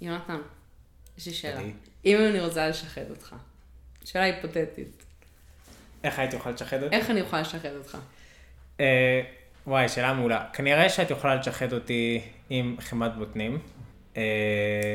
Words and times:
יונתן, 0.00 0.38
יש 1.18 1.26
לי 1.26 1.32
שאלה. 1.32 1.60
תראי. 1.60 1.72
אם 2.04 2.16
אני 2.30 2.40
רוצה 2.40 2.68
לשחד 2.68 3.10
אותך, 3.10 3.34
שאלה 4.04 4.24
היפותטית, 4.24 5.04
איך 6.04 6.18
היית 6.18 6.34
יכולה 6.34 6.54
לשחד 6.54 6.82
אותי? 6.82 6.96
איך 6.96 7.10
אני 7.10 7.20
יכולה 7.20 7.42
לשחד 7.42 7.72
אותך? 7.78 7.98
אה, 8.80 9.22
וואי, 9.66 9.88
שאלה 9.88 10.12
מעולה. 10.12 10.46
כנראה 10.52 10.88
שאת 10.88 11.10
יכולה 11.10 11.34
לשחד 11.34 11.72
אותי 11.72 12.22
עם 12.50 12.76
חמת 12.80 13.16
בוטנים. 13.16 13.58
אה, 14.16 14.22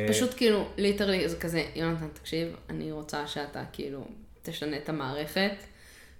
פשוט 0.09 0.33
כאילו, 0.37 0.69
ליטרלי, 0.77 1.29
זה 1.29 1.40
כזה, 1.40 1.63
יונתן, 1.76 2.08
תקשיב, 2.13 2.56
אני 2.70 2.92
רוצה 2.92 3.28
שאתה 3.28 3.63
כאילו 3.74 4.08
תשנה 4.42 4.78
את 4.78 4.90
המערכת. 4.90 5.54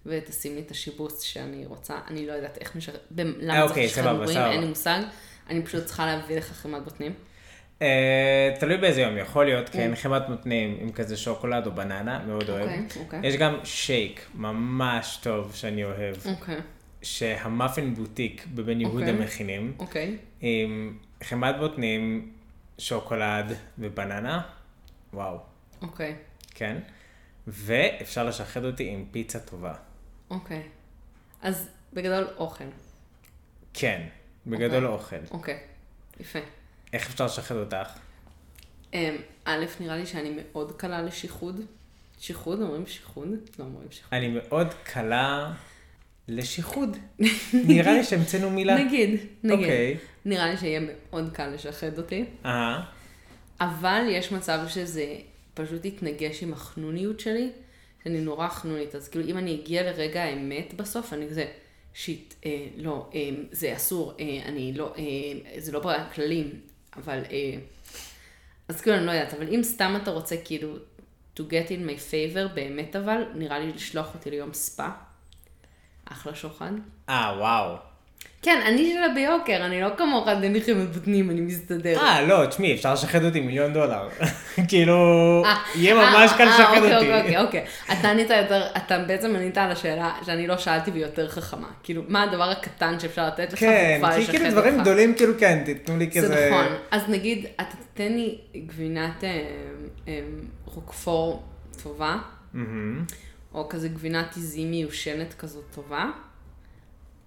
ותשים 0.06 0.56
לי 0.56 0.62
את 0.62 0.72
השיבוץ 0.72 1.24
שאני 1.24 1.66
רוצה, 1.66 2.00
אני 2.08 2.28
לא 2.28 2.34
יודעת 2.34 2.58
איך 2.58 2.76
משחרר, 2.76 3.00
למה 3.18 3.62
אוקיי, 3.62 3.88
צריך 3.88 3.98
לשחרר 3.98 4.14
סבבה, 4.14 4.24
דברים, 4.24 4.38
סבבה. 4.38 4.52
אין 4.52 4.62
לי 4.62 4.68
מושג, 4.68 5.00
אני 5.50 5.62
פשוט 5.66 5.86
צריכה 5.86 6.06
להביא 6.06 6.38
לך 6.38 6.52
חמת 6.52 6.84
בוטנים. 6.84 7.14
אה, 7.82 8.56
תלוי 8.60 8.78
באיזה 8.78 9.02
יום, 9.02 9.18
יכול 9.18 9.46
להיות, 9.46 9.70
כן. 9.70 9.92
חמת 9.96 10.22
בוטנים 10.28 10.78
עם 10.82 10.92
כזה 10.92 11.18
שוקולד 11.18 11.66
או 11.66 11.72
בננה, 11.72 12.24
מאוד 12.28 12.50
אוהב. 12.50 12.62
אוקיי, 12.70 13.02
אוקיי. 13.02 13.20
יש 13.24 13.36
גם 13.36 13.60
שייק 13.64 14.26
ממש 14.34 15.20
טוב 15.24 15.56
שאני 15.56 15.84
אוהב, 15.84 16.16
אוקיי, 16.26 16.58
שהמאפין 17.02 17.96
בוטיק 17.96 18.46
בבן 18.56 18.82
יהודה. 18.82 19.12
מכינים, 19.12 19.74
אוקיי. 19.80 20.18
עם 20.42 20.98
חמת 21.24 21.56
בוטנים, 21.60 22.32
שוקולד 22.78 23.54
ובננה, 23.80 24.42
וואו, 25.14 25.38
אוקיי, 25.82 26.16
כן. 26.56 26.78
ואפשר 27.48 28.24
לשחד 28.24 28.66
אותי 28.66 28.90
עם 28.90 29.06
פיצה 29.12 29.40
טובה. 29.40 29.74
אוקיי. 30.30 30.62
אז 31.42 31.70
בגדול 31.94 32.28
אוכל. 32.38 32.64
כן, 33.74 34.08
בגדול 34.48 34.86
אוקיי. 34.88 35.20
אוכל. 35.20 35.36
אוקיי, 35.36 35.60
יפה. 36.20 36.40
איך 36.94 37.10
אפשר 37.10 37.26
לשחד 37.26 37.56
אותך? 37.56 37.90
אמ, 38.94 39.16
א', 39.46 39.66
נראה 39.80 39.98
לי 39.98 40.06
שאני 40.06 40.36
מאוד 40.36 40.72
קלה 40.72 41.02
לשיחוד. 41.02 41.62
שיחוד? 42.20 42.62
אומרים 42.62 42.86
שיחוד? 42.86 43.30
לא 43.60 43.64
אומרים 43.64 43.88
שיחוד. 43.92 44.14
אני 44.14 44.28
מאוד 44.28 44.68
קלה 44.84 45.54
לשיחוד. 46.28 46.98
נראה 47.68 47.94
לי 47.94 48.04
שהמצאנו 48.04 48.50
מילה. 48.50 48.84
נגיד, 48.84 49.10
נגיד. 49.44 49.60
אוקיי. 49.60 49.98
נראה 50.26 50.52
לי 50.52 50.58
שיהיה 50.58 50.80
מאוד 50.80 51.30
קל 51.34 51.48
לשחד 51.48 51.98
אותי. 51.98 52.26
אה, 52.46 52.82
אבל 53.62 54.04
יש 54.10 54.32
מצב 54.32 54.60
שזה 54.68 55.16
פשוט 55.54 55.86
יתנגש 55.86 56.44
עם 56.44 56.54
החנוניות 56.54 57.20
שלי, 57.20 57.50
שאני 58.04 58.22
נורא 58.22 58.48
חנונית. 58.48 58.96
אז 58.96 59.08
כאילו, 59.08 59.26
אם 59.26 59.38
אני 59.38 59.56
אגיע 59.56 59.84
לרגע 59.84 60.24
האמת 60.24 60.74
בסוף, 60.74 61.14
אני 61.14 61.30
כזה, 61.30 61.46
שיט, 61.94 62.34
אה, 62.46 62.68
לא, 62.78 63.10
אה, 63.14 63.30
זה 63.52 63.76
אסור, 63.76 64.14
אה, 64.20 64.40
אני 64.46 64.74
לא, 64.74 64.94
אה, 64.98 65.60
זה 65.62 65.72
לא 65.72 65.80
בכללים, 65.80 66.60
אבל, 66.98 67.24
אה, 67.32 67.56
אז 68.68 68.82
כאילו, 68.82 68.98
אני 68.98 69.06
לא 69.06 69.12
יודעת, 69.12 69.34
אבל 69.34 69.48
אם 69.48 69.64
סתם 69.64 70.00
אתה 70.04 70.12
רוצה 70.12 70.36
כאילו, 70.46 70.76
to 71.38 71.40
get 71.40 71.68
in 71.70 71.88
my 71.90 71.98
favor, 72.12 72.54
באמת 72.54 72.96
אבל, 72.96 73.24
נראה 73.36 73.60
לי 73.60 73.72
לשלוח 73.72 74.14
אותי 74.14 74.32
ליום 74.32 74.54
ספא. 74.54 74.90
אחלה 76.06 76.36
שוחד. 76.36 76.72
אה, 77.10 77.34
וואו. 77.38 77.91
כן, 78.42 78.62
אני 78.66 78.94
שלה 78.94 79.14
ביוקר, 79.14 79.66
אני 79.66 79.82
לא 79.82 79.88
כמוך, 79.98 80.28
אין 80.28 80.54
לי 80.54 80.62
חמת 80.62 80.94
בוטנים, 80.94 81.30
אני 81.30 81.42
מסתדר. 81.42 82.00
אה, 82.00 82.22
לא, 82.22 82.46
תשמעי, 82.46 82.74
אפשר 82.74 82.94
לשחד 82.94 83.24
אותי 83.24 83.40
מיליון 83.40 83.74
דולר. 83.74 84.10
כאילו, 84.70 84.96
אה, 85.46 85.56
יהיה 85.76 85.96
אה, 85.96 86.12
ממש 86.12 86.32
קל 86.38 86.48
אה, 86.48 86.50
לשחד 86.50 86.78
אוקיי, 86.78 86.96
אותי. 86.96 87.08
אוקיי, 87.08 87.22
אוקיי, 87.22 87.38
אוקיי. 87.46 87.66
אתה 88.00 88.12
ענית 88.12 88.30
יותר, 88.30 88.62
אתה 88.78 89.00
בעצם 89.00 89.36
ענית 89.36 89.58
על 89.58 89.72
השאלה 89.72 90.14
שאני 90.26 90.48
לא 90.48 90.58
שאלתי 90.58 90.92
והיא 90.92 91.04
יותר 91.04 91.30
חכמה. 91.30 91.68
כאילו, 91.84 92.02
מה 92.08 92.24
הדבר 92.24 92.50
הקטן 92.50 93.00
שאפשר 93.00 93.28
לתת 93.28 93.54
לך 93.54 93.60
כן, 93.60 94.02
כי 94.16 94.28
כאילו 94.28 94.52
דברים? 94.52 94.82
גדולים, 94.82 95.16
כאילו 95.16 95.34
כן, 95.40 95.62
תיתנו 95.66 95.98
לי 95.98 96.12
כזה... 96.12 96.28
זה 96.28 96.50
נכון. 96.52 96.66
אז 96.92 97.02
נגיד, 97.10 97.46
אתה 97.56 97.76
תיתן 97.94 98.14
לי 98.14 98.38
גבינת 98.66 99.24
רוקפור 100.66 101.44
טובה. 101.84 102.18
או 103.54 103.70
כזה 103.70 103.88
גבינת 103.88 104.36
עיזים 104.36 104.72
מיושנת 104.72 105.34
כזאת 105.34 105.64
טובה, 105.76 106.06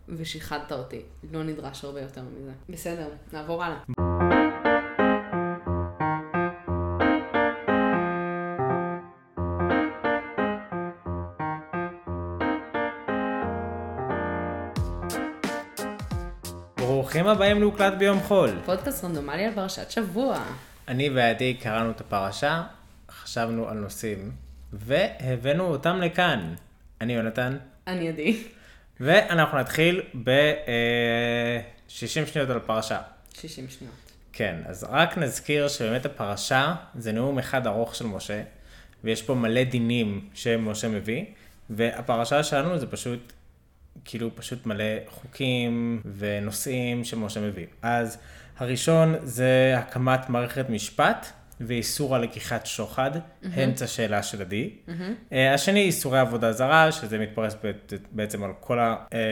ושיחדת 0.09 0.73
אותי. 0.73 1.03
לא 1.33 1.43
נדרש 1.43 1.85
הרבה 1.85 2.01
יותר 2.01 2.23
מזה. 2.23 2.53
בסדר, 2.69 3.09
נעבור 3.33 3.65
הלאה. 3.65 3.79
ברוכים 16.77 17.27
הבאים 17.27 17.61
להוקלט 17.61 17.95
ביום 17.99 18.21
חול. 18.21 18.51
פודקאסט 18.65 19.05
רנדומלי 19.05 19.45
על 19.45 19.55
פרשת 19.55 19.91
שבוע. 19.91 20.45
אני 20.89 21.11
ועדי 21.11 21.55
קראנו 21.55 21.91
את 21.91 22.01
הפרשה, 22.01 22.63
חשבנו 23.11 23.69
על 23.69 23.77
נושאים, 23.77 24.33
והבאנו 24.73 25.65
אותם 25.65 25.97
לכאן. 26.01 26.55
אני 27.01 27.13
יונתן, 27.13 27.57
אני 27.87 28.09
עדי. 28.09 28.45
ואנחנו 29.01 29.59
נתחיל 29.59 30.03
ב-60 30.25 31.91
שניות 32.07 32.51
על 32.51 32.57
הפרשה. 32.57 32.99
60 33.35 33.69
שניות. 33.69 33.95
כן, 34.33 34.57
אז 34.67 34.87
רק 34.91 35.19
נזכיר 35.19 35.69
שבאמת 35.69 36.07
הפרשה 36.07 36.75
זה 36.95 37.13
נאום 37.13 37.39
אחד 37.39 37.67
ארוך 37.67 37.95
של 37.95 38.07
משה, 38.07 38.43
ויש 39.05 39.23
פה 39.23 39.35
מלא 39.35 39.65
דינים 39.65 40.29
שמשה 40.35 40.89
מביא, 40.89 41.25
והפרשה 41.71 42.43
שלנו 42.43 42.79
זה 42.79 42.87
פשוט, 42.87 43.33
כאילו 44.05 44.37
פשוט 44.37 44.67
מלא 44.67 44.85
חוקים 45.09 46.03
ונושאים 46.19 47.05
שמשה 47.05 47.41
מביא. 47.41 47.67
אז 47.83 48.19
הראשון 48.59 49.15
זה 49.23 49.75
הקמת 49.77 50.29
מערכת 50.31 50.71
משפט 50.71 51.27
ואיסור 51.61 52.15
על 52.17 52.23
לקיחת 52.23 52.67
שוחד, 52.67 53.11
אמצע 53.65 53.87
שאלה 53.87 54.23
של 54.23 54.41
עדי. 54.41 54.71
אה, 55.33 55.55
השני, 55.55 55.81
איסורי 55.81 56.19
עבודה 56.19 56.53
זרה, 56.53 56.93
שזה 56.93 57.19
מתפרס 57.19 57.55
בעצ- 57.55 57.95
בעצם 58.13 58.45
על 58.45 58.51
כל 58.61 58.79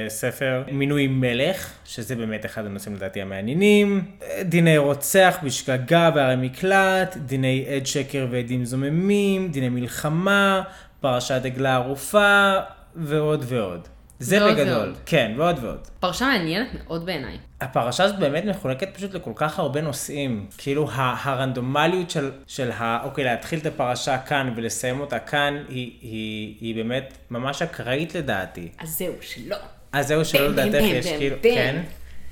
הספר. 0.07 0.63
מינוי 0.73 1.07
מלך, 1.07 1.73
שזה 1.85 2.17
באמת 2.17 2.47
אחד 2.47 2.67
הנושאים 2.67 2.95
לדעתי 2.97 3.23
המעניינים. 3.23 4.05
אה, 4.23 4.43
דיני 4.43 4.79
רוצח 4.79 5.39
בשגגה 5.45 6.11
וערי 6.15 6.37
מקלט, 6.37 7.17
דיני 7.17 7.67
עד 7.77 7.87
שקר 7.87 8.27
ועדים 8.31 8.65
זוממים, 8.65 9.49
דיני 9.51 9.69
מלחמה, 9.69 10.63
פרשת 11.01 11.41
עגלה 11.45 11.75
ערופה, 11.75 12.53
ועוד 12.97 13.45
ועוד. 13.49 13.89
זה 14.23 14.45
ועוד 14.45 14.55
בגדול. 14.57 14.73
ועוד. 14.79 14.97
כן, 15.07 15.33
ועוד 15.37 15.65
ועוד. 15.65 15.89
פרשה 16.01 16.27
מעניינת 16.27 16.69
מאוד 16.75 17.07
בעיניי. 17.07 17.39
הפרשה 17.61 18.05
הזאת 18.05 18.19
באמת 18.19 18.45
מחולקת 18.45 18.95
פשוט 18.97 19.15
לכל 19.15 19.33
כך 19.35 19.59
הרבה 19.59 19.81
נושאים. 19.81 20.47
כאילו 20.59 20.91
ה- 20.91 21.17
הרנדומליות 21.31 22.11
של, 22.11 22.31
של 22.47 22.71
ה... 22.71 22.99
אוקיי, 23.05 23.25
להתחיל 23.25 23.59
את 23.59 23.67
הפרשה 23.67 24.19
כאן 24.19 24.53
ולסיים 24.57 25.01
אותה 25.01 25.19
כאן, 25.19 25.65
היא, 25.69 25.93
היא, 26.01 26.55
היא 26.61 26.75
באמת 26.75 27.13
ממש 27.31 27.63
אקראית 27.63 28.15
לדעתי. 28.15 28.69
אז 28.79 28.89
זהו, 28.99 29.13
שלא. 29.21 29.57
אז 29.93 30.07
זהו 30.09 30.25
שלא 30.25 30.49
לדעתך 30.49 30.85
יש 30.85 31.07
בם, 31.07 31.19
כאילו... 31.19 31.37
בם. 31.37 31.43
כן? 31.43 31.83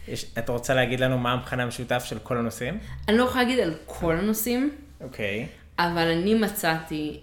יש, 0.09 0.25
את 0.39 0.49
רוצה 0.49 0.75
להגיד 0.75 1.01
לנו 1.01 1.19
מה 1.19 1.33
המכנה 1.33 1.63
המשותף 1.63 2.03
של 2.05 2.19
כל 2.19 2.37
הנושאים? 2.37 2.79
אני 3.09 3.17
לא 3.17 3.23
יכולה 3.25 3.45
להגיד 3.45 3.59
על 3.59 3.75
כל 3.87 4.17
הנושאים, 4.17 4.71
אוקיי. 5.01 5.47
אבל 5.79 6.09
אני 6.09 6.35
מצאתי 6.35 7.21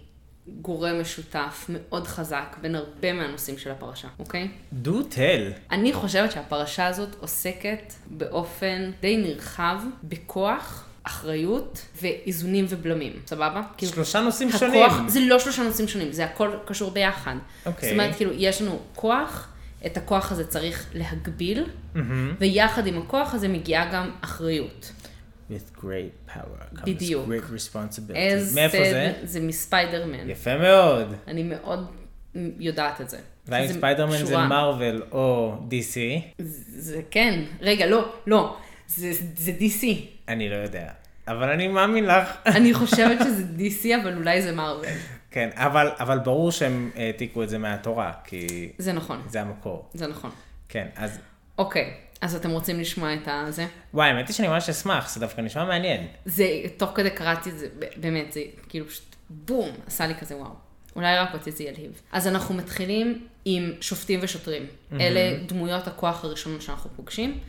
גורם 0.61 1.01
משותף 1.01 1.65
מאוד 1.69 2.07
חזק 2.07 2.57
בין 2.61 2.75
הרבה 2.75 3.13
מהנושאים 3.13 3.57
של 3.57 3.71
הפרשה, 3.71 4.07
אוקיי? 4.19 4.47
do 4.83 4.87
tell. 4.87 5.71
אני 5.71 5.93
חושבת 5.93 6.31
שהפרשה 6.31 6.87
הזאת 6.87 7.15
עוסקת 7.19 7.93
באופן 8.09 8.91
די 9.01 9.17
נרחב 9.17 9.77
בכוח, 10.03 10.83
אחריות 11.03 11.81
ואיזונים 12.01 12.65
ובלמים, 12.69 13.13
סבבה? 13.25 13.61
כאילו, 13.77 13.91
שלושה 13.93 14.21
נושאים 14.21 14.49
הכוח, 14.49 14.59
שונים. 14.59 15.09
זה 15.09 15.19
לא 15.19 15.39
שלושה 15.39 15.63
נושאים 15.63 15.87
שונים, 15.87 16.11
זה 16.11 16.25
הכל 16.25 16.51
קשור 16.65 16.91
ביחד. 16.91 17.35
אוקיי. 17.65 17.89
זאת 17.89 17.93
אומרת, 17.93 18.15
כאילו, 18.15 18.31
יש 18.33 18.61
לנו 18.61 18.79
כוח, 18.95 19.47
את 19.85 19.97
הכוח 19.97 20.31
הזה 20.31 20.47
צריך 20.47 20.85
להגביל, 20.93 21.65
ויחד 22.39 22.87
עם 22.87 22.97
הכוח 22.97 23.33
הזה 23.33 23.47
מגיעה 23.47 23.93
גם 23.93 24.11
אחריות. 24.21 24.91
With 25.49 25.79
great 25.81 26.33
power 26.35 26.77
comes 26.77 26.85
בדיוק. 26.85 27.27
great 27.27 27.51
responsibility. 27.53 28.51
as 28.51 28.55
מאיפה 28.55 28.77
זה? 28.77 29.13
זה 29.23 29.39
מספיידרמן. 29.39 30.29
יפה 30.29 30.57
מאוד. 30.57 31.13
אני 31.27 31.43
מאוד 31.43 31.87
יודעת 32.59 33.01
את 33.01 33.09
זה. 33.09 33.17
והאם 33.47 33.67
ספיידרמן 33.67 34.25
זה. 34.25 34.37
מרוויל 34.37 35.01
או 35.11 35.57
DC? 35.69 35.95
זה 36.37 36.81
זה 36.81 37.01
כן. 37.11 37.43
רגע, 37.61 37.85
לא, 37.85 38.13
לא. 38.27 38.57
זה 38.87 39.11
זה 39.37 39.51
DC. 39.59 39.85
אני 40.27 40.49
לא 40.49 40.55
יודע. 40.55 40.89
אבל 41.27 41.49
אני 41.49 41.67
מאמין 41.67 42.05
לך. 42.05 42.37
אני 42.57 42.73
חושבת 42.73 43.19
שזה 43.19 43.43
DC, 43.57 44.01
אבל 44.01 44.17
אולי 44.17 44.41
זה 44.41 44.51
מארוול. 44.51 44.85
כן, 45.31 45.49
אבל, 45.53 45.89
אבל 45.99 46.19
ברור 46.19 46.51
שהם 46.51 46.91
העתיקו 46.95 47.43
את 47.43 47.49
זה 47.49 47.57
מהתורה, 47.57 48.11
כי 48.23 48.71
זה 48.77 48.93
נכון. 48.93 49.21
זה 49.27 49.41
המקור. 49.41 49.89
זה 49.93 50.07
נכון. 50.07 50.31
כן, 50.69 50.87
אז 50.95 51.19
אוקיי, 51.57 51.93
אז 52.21 52.35
אתם 52.35 52.51
רוצים 52.51 52.79
לשמוע 52.79 53.13
את 53.13 53.27
הזה? 53.27 53.67
וואי, 53.93 54.09
האמת 54.09 54.27
היא 54.27 54.35
שאני 54.35 54.47
ממש 54.47 54.69
אשמח, 54.69 55.09
זה 55.09 55.19
דווקא 55.19 55.41
נשמע 55.41 55.65
מעניין. 55.65 56.07
זה, 56.25 56.47
תוך 56.77 56.91
כדי 56.95 57.09
קראתי 57.09 57.49
את 57.49 57.59
זה, 57.59 57.67
באמת, 57.97 58.31
זה 58.31 58.41
כאילו 58.69 58.87
פשוט 58.87 59.15
בום, 59.29 59.69
עשה 59.87 60.07
לי 60.07 60.15
כזה 60.15 60.35
וואו. 60.35 60.51
אולי 60.95 61.17
רק 61.17 61.33
אותי 61.33 61.51
זה 61.51 61.63
ילהיב. 61.63 62.01
אז 62.11 62.27
אנחנו 62.27 62.55
מתחילים 62.55 63.27
עם 63.45 63.71
שופטים 63.81 64.19
ושוטרים. 64.23 64.65
אלה 64.99 65.37
דמויות 65.45 65.87
הכוח 65.87 66.23
הראשונות 66.23 66.61
שאנחנו 66.61 66.89
פוגשים. 66.95 67.39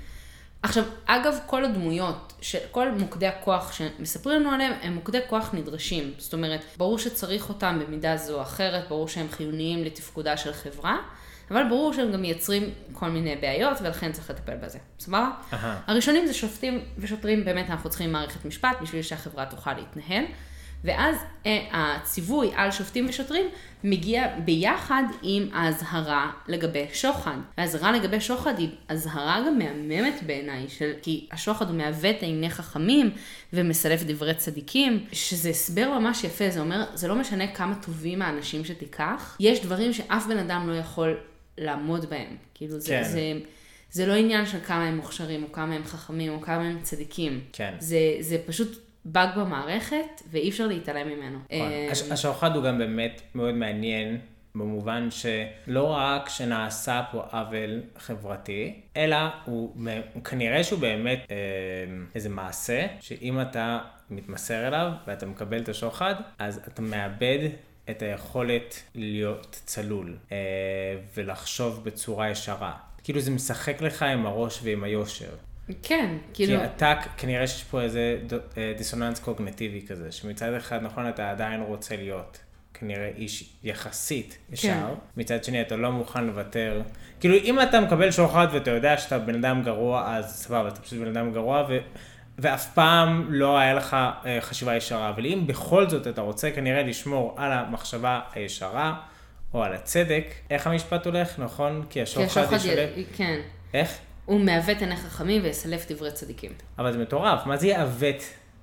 עכשיו, 0.62 0.84
אגב, 1.06 1.38
כל 1.46 1.64
הדמויות, 1.64 2.32
כל 2.70 2.90
מוקדי 2.90 3.26
הכוח 3.26 3.72
שמספרים 3.72 4.40
לנו 4.40 4.50
עליהם, 4.50 4.72
הם 4.82 4.94
מוקדי 4.94 5.18
כוח 5.28 5.50
נדרשים. 5.54 6.12
זאת 6.18 6.32
אומרת, 6.32 6.64
ברור 6.76 6.98
שצריך 6.98 7.48
אותם 7.48 7.80
במידה 7.86 8.16
זו 8.16 8.34
או 8.36 8.42
אחרת, 8.42 8.88
ברור 8.88 9.08
שהם 9.08 9.26
חיוניים 9.30 9.84
לתפקודה 9.84 10.36
של 10.36 10.52
חברה, 10.52 10.96
אבל 11.50 11.68
ברור 11.68 11.92
שהם 11.92 12.12
גם 12.12 12.20
מייצרים 12.20 12.70
כל 12.92 13.08
מיני 13.08 13.36
בעיות, 13.36 13.78
ולכן 13.80 14.12
צריך 14.12 14.30
לטפל 14.30 14.56
בזה. 14.56 14.78
סבבה? 14.98 15.30
אהה. 15.52 15.80
הראשונים 15.86 16.26
זה 16.26 16.34
שופטים 16.34 16.80
ושוטרים, 16.98 17.44
באמת 17.44 17.70
אנחנו 17.70 17.90
צריכים 17.90 18.12
מערכת 18.12 18.44
משפט 18.44 18.76
בשביל 18.82 19.02
שהחברה 19.02 19.46
תוכל 19.46 19.72
להתנהל. 19.72 20.24
ואז 20.84 21.16
אה, 21.46 21.66
הציווי 21.72 22.50
על 22.54 22.70
שופטים 22.70 23.08
ושוטרים 23.08 23.46
מגיע 23.84 24.26
ביחד 24.44 25.02
עם 25.22 25.48
האזהרה 25.52 26.30
לגבי 26.48 26.86
שוחד. 26.92 27.36
והאזהרה 27.58 27.92
לגבי 27.92 28.20
שוחד 28.20 28.58
היא 28.58 28.68
אזהרה 28.88 29.40
גם 29.46 29.58
מהממת 29.58 30.22
בעיניי, 30.26 30.68
של... 30.68 30.92
כי 31.02 31.26
השוחד 31.32 31.68
הוא 31.68 31.76
מעוות 31.76 32.16
עיני 32.20 32.50
חכמים 32.50 33.10
ומסלף 33.52 34.02
דברי 34.02 34.34
צדיקים, 34.34 35.06
שזה 35.12 35.48
הסבר 35.48 35.98
ממש 35.98 36.24
יפה, 36.24 36.50
זה 36.50 36.60
אומר, 36.60 36.84
זה 36.94 37.08
לא 37.08 37.14
משנה 37.14 37.46
כמה 37.46 37.74
טובים 37.74 38.22
האנשים 38.22 38.64
שתיקח, 38.64 39.36
יש 39.40 39.62
דברים 39.62 39.92
שאף 39.92 40.26
בן 40.26 40.38
אדם 40.38 40.68
לא 40.68 40.74
יכול 40.74 41.16
לעמוד 41.58 42.10
בהם. 42.10 42.36
כאילו 42.54 42.80
זה, 42.80 42.88
כן. 42.88 43.02
זה, 43.02 43.32
זה 43.90 44.06
לא 44.06 44.12
עניין 44.12 44.46
של 44.46 44.58
כמה 44.60 44.84
הם 44.88 44.96
מוכשרים, 44.96 45.42
או 45.42 45.52
כמה 45.52 45.74
הם 45.74 45.84
חכמים, 45.84 46.32
או 46.32 46.40
כמה 46.40 46.62
הם 46.68 46.78
צדיקים. 46.82 47.40
כן. 47.52 47.74
זה, 47.78 47.98
זה 48.20 48.38
פשוט 48.46 48.78
באג 49.04 49.28
במערכת, 49.38 50.22
ואי 50.30 50.48
אפשר 50.48 50.66
להתעלם 50.66 51.08
ממנו. 51.08 51.38
נכון. 51.38 51.70
אה, 51.70 51.88
הש- 51.90 52.10
השוחד 52.10 52.56
הוא 52.56 52.64
גם 52.64 52.78
באמת 52.78 53.22
מאוד 53.34 53.54
מעניין. 53.54 54.18
במובן 54.54 55.08
שלא 55.10 55.84
רק 55.84 56.28
שנעשה 56.28 57.02
פה 57.12 57.22
עוול 57.30 57.80
חברתי, 57.98 58.80
אלא 58.96 59.16
הוא, 59.44 59.74
הוא 60.14 60.24
כנראה 60.24 60.64
שהוא 60.64 60.80
באמת 60.80 61.18
אה, 61.30 61.36
איזה 62.14 62.28
מעשה, 62.28 62.86
שאם 63.00 63.40
אתה 63.40 63.78
מתמסר 64.10 64.68
אליו 64.68 64.92
ואתה 65.06 65.26
מקבל 65.26 65.58
את 65.58 65.68
השוחד, 65.68 66.14
אז 66.38 66.60
אתה 66.68 66.82
מאבד 66.82 67.38
את 67.90 68.02
היכולת 68.02 68.82
להיות 68.94 69.60
צלול 69.64 70.16
אה, 70.32 70.36
ולחשוב 71.14 71.84
בצורה 71.84 72.30
ישרה. 72.30 72.72
כאילו 73.04 73.20
זה 73.20 73.30
משחק 73.30 73.80
לך 73.80 74.02
עם 74.02 74.26
הראש 74.26 74.60
ועם 74.62 74.84
היושר. 74.84 75.30
כן, 75.82 76.16
כי 76.32 76.46
כאילו, 76.46 76.64
אתה, 76.64 76.94
כנראה 77.16 77.46
שיש 77.46 77.64
פה 77.64 77.82
איזה 77.82 78.18
אה, 78.56 78.72
דיסוננס 78.76 79.18
קוגנטיבי 79.18 79.86
כזה, 79.88 80.12
שמצד 80.12 80.54
אחד, 80.54 80.82
נכון, 80.82 81.08
אתה 81.08 81.30
עדיין 81.30 81.60
רוצה 81.60 81.96
להיות 81.96 82.38
כנראה 82.74 83.10
איש 83.16 83.50
יחסית 83.64 84.38
ישר, 84.52 84.68
כן. 84.68 84.94
מצד 85.16 85.44
שני 85.44 85.62
אתה 85.62 85.76
לא 85.76 85.92
מוכן 85.92 86.24
לוותר. 86.24 86.82
כאילו, 87.20 87.34
אם 87.34 87.62
אתה 87.62 87.80
מקבל 87.80 88.10
שוחד 88.10 88.46
ואתה 88.52 88.70
יודע 88.70 88.98
שאתה 88.98 89.18
בן 89.18 89.34
אדם 89.34 89.62
גרוע, 89.62 90.16
אז 90.16 90.24
סבבה, 90.36 90.68
אתה 90.68 90.80
פשוט 90.80 90.98
בן 90.98 91.16
אדם 91.16 91.32
גרוע, 91.32 91.66
ו... 91.68 91.78
ואף 92.38 92.74
פעם 92.74 93.26
לא 93.28 93.58
היה 93.58 93.74
לך 93.74 93.96
אה, 94.24 94.38
חשיבה 94.40 94.76
ישרה, 94.76 95.10
אבל 95.10 95.26
אם 95.26 95.46
בכל 95.46 95.88
זאת 95.88 96.06
אתה 96.06 96.20
רוצה 96.20 96.50
כנראה 96.50 96.82
לשמור 96.82 97.34
על 97.36 97.52
המחשבה 97.52 98.20
הישרה, 98.34 98.94
או 99.54 99.64
על 99.64 99.74
הצדק, 99.74 100.24
איך 100.50 100.66
המשפט 100.66 101.06
הולך, 101.06 101.38
נכון? 101.38 101.84
כי 101.90 102.02
השוחד 102.02 102.24
השוחד, 102.24 102.56
ישלם... 102.56 102.88
י- 102.96 103.04
כן, 103.16 103.40
איך? 103.74 103.98
הוא 104.24 104.40
מעוות 104.40 104.80
עיני 104.80 104.96
חכמים 104.96 105.42
ויסלף 105.42 105.92
דברי 105.92 106.12
צדיקים. 106.12 106.52
אבל 106.78 106.92
זה 106.92 106.98
מטורף, 106.98 107.46
מה 107.46 107.56
זה 107.56 107.66
יעוות 107.66 108.22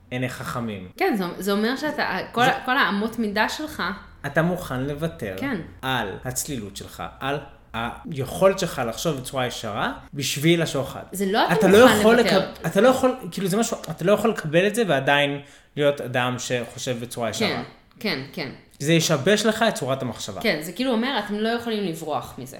עיני 0.09 0.29
חכמים? 0.29 0.89
כן, 0.97 1.13
זה, 1.17 1.23
זה 1.37 1.51
אומר 1.51 1.75
שאתה, 1.75 2.17
כל, 2.31 2.45
כל 2.65 2.77
האמות 2.77 3.19
מידה 3.19 3.49
שלך, 3.49 3.83
אתה 4.25 4.41
מוכן 4.41 4.81
לוותר 4.83 5.35
כן. 5.39 5.61
על 5.81 6.17
הצלילות 6.25 6.77
שלך, 6.77 7.03
על 7.19 7.39
היכולת 7.75 8.59
שלך 8.59 8.81
לחשוב 8.87 9.17
בצורה 9.17 9.47
ישרה, 9.47 9.93
בשביל 10.13 10.61
השוחד. 10.61 11.03
זה 11.11 11.25
לא 11.25 11.51
אתה 11.51 11.67
לא 11.67 11.77
יכול 11.77 12.15
לוותר. 12.15 12.39
לקב... 12.39 12.65
אתה 12.65 12.81
לא 12.81 12.87
יכול, 12.87 13.15
כאילו 13.31 13.47
זה 13.47 13.57
משהו, 13.57 13.77
אתה 13.91 14.05
לא 14.05 14.11
יכול 14.11 14.29
לקבל 14.29 14.67
את 14.67 14.75
זה 14.75 14.83
ועדיין 14.87 15.41
להיות 15.75 16.01
אדם 16.01 16.35
שחושב 16.39 16.97
בצורה 16.99 17.29
ישרה. 17.29 17.47
כן, 17.49 17.63
כן, 17.99 18.19
כן. 18.33 18.49
זה 18.79 18.93
ישבש 18.93 19.45
לך 19.45 19.65
את 19.67 19.75
צורת 19.75 20.01
המחשבה. 20.01 20.41
כן, 20.41 20.59
זה 20.61 20.71
כאילו 20.71 20.91
אומר, 20.91 21.19
אתם 21.25 21.33
לא 21.33 21.49
יכולים 21.49 21.83
לברוח 21.83 22.35
מזה. 22.37 22.57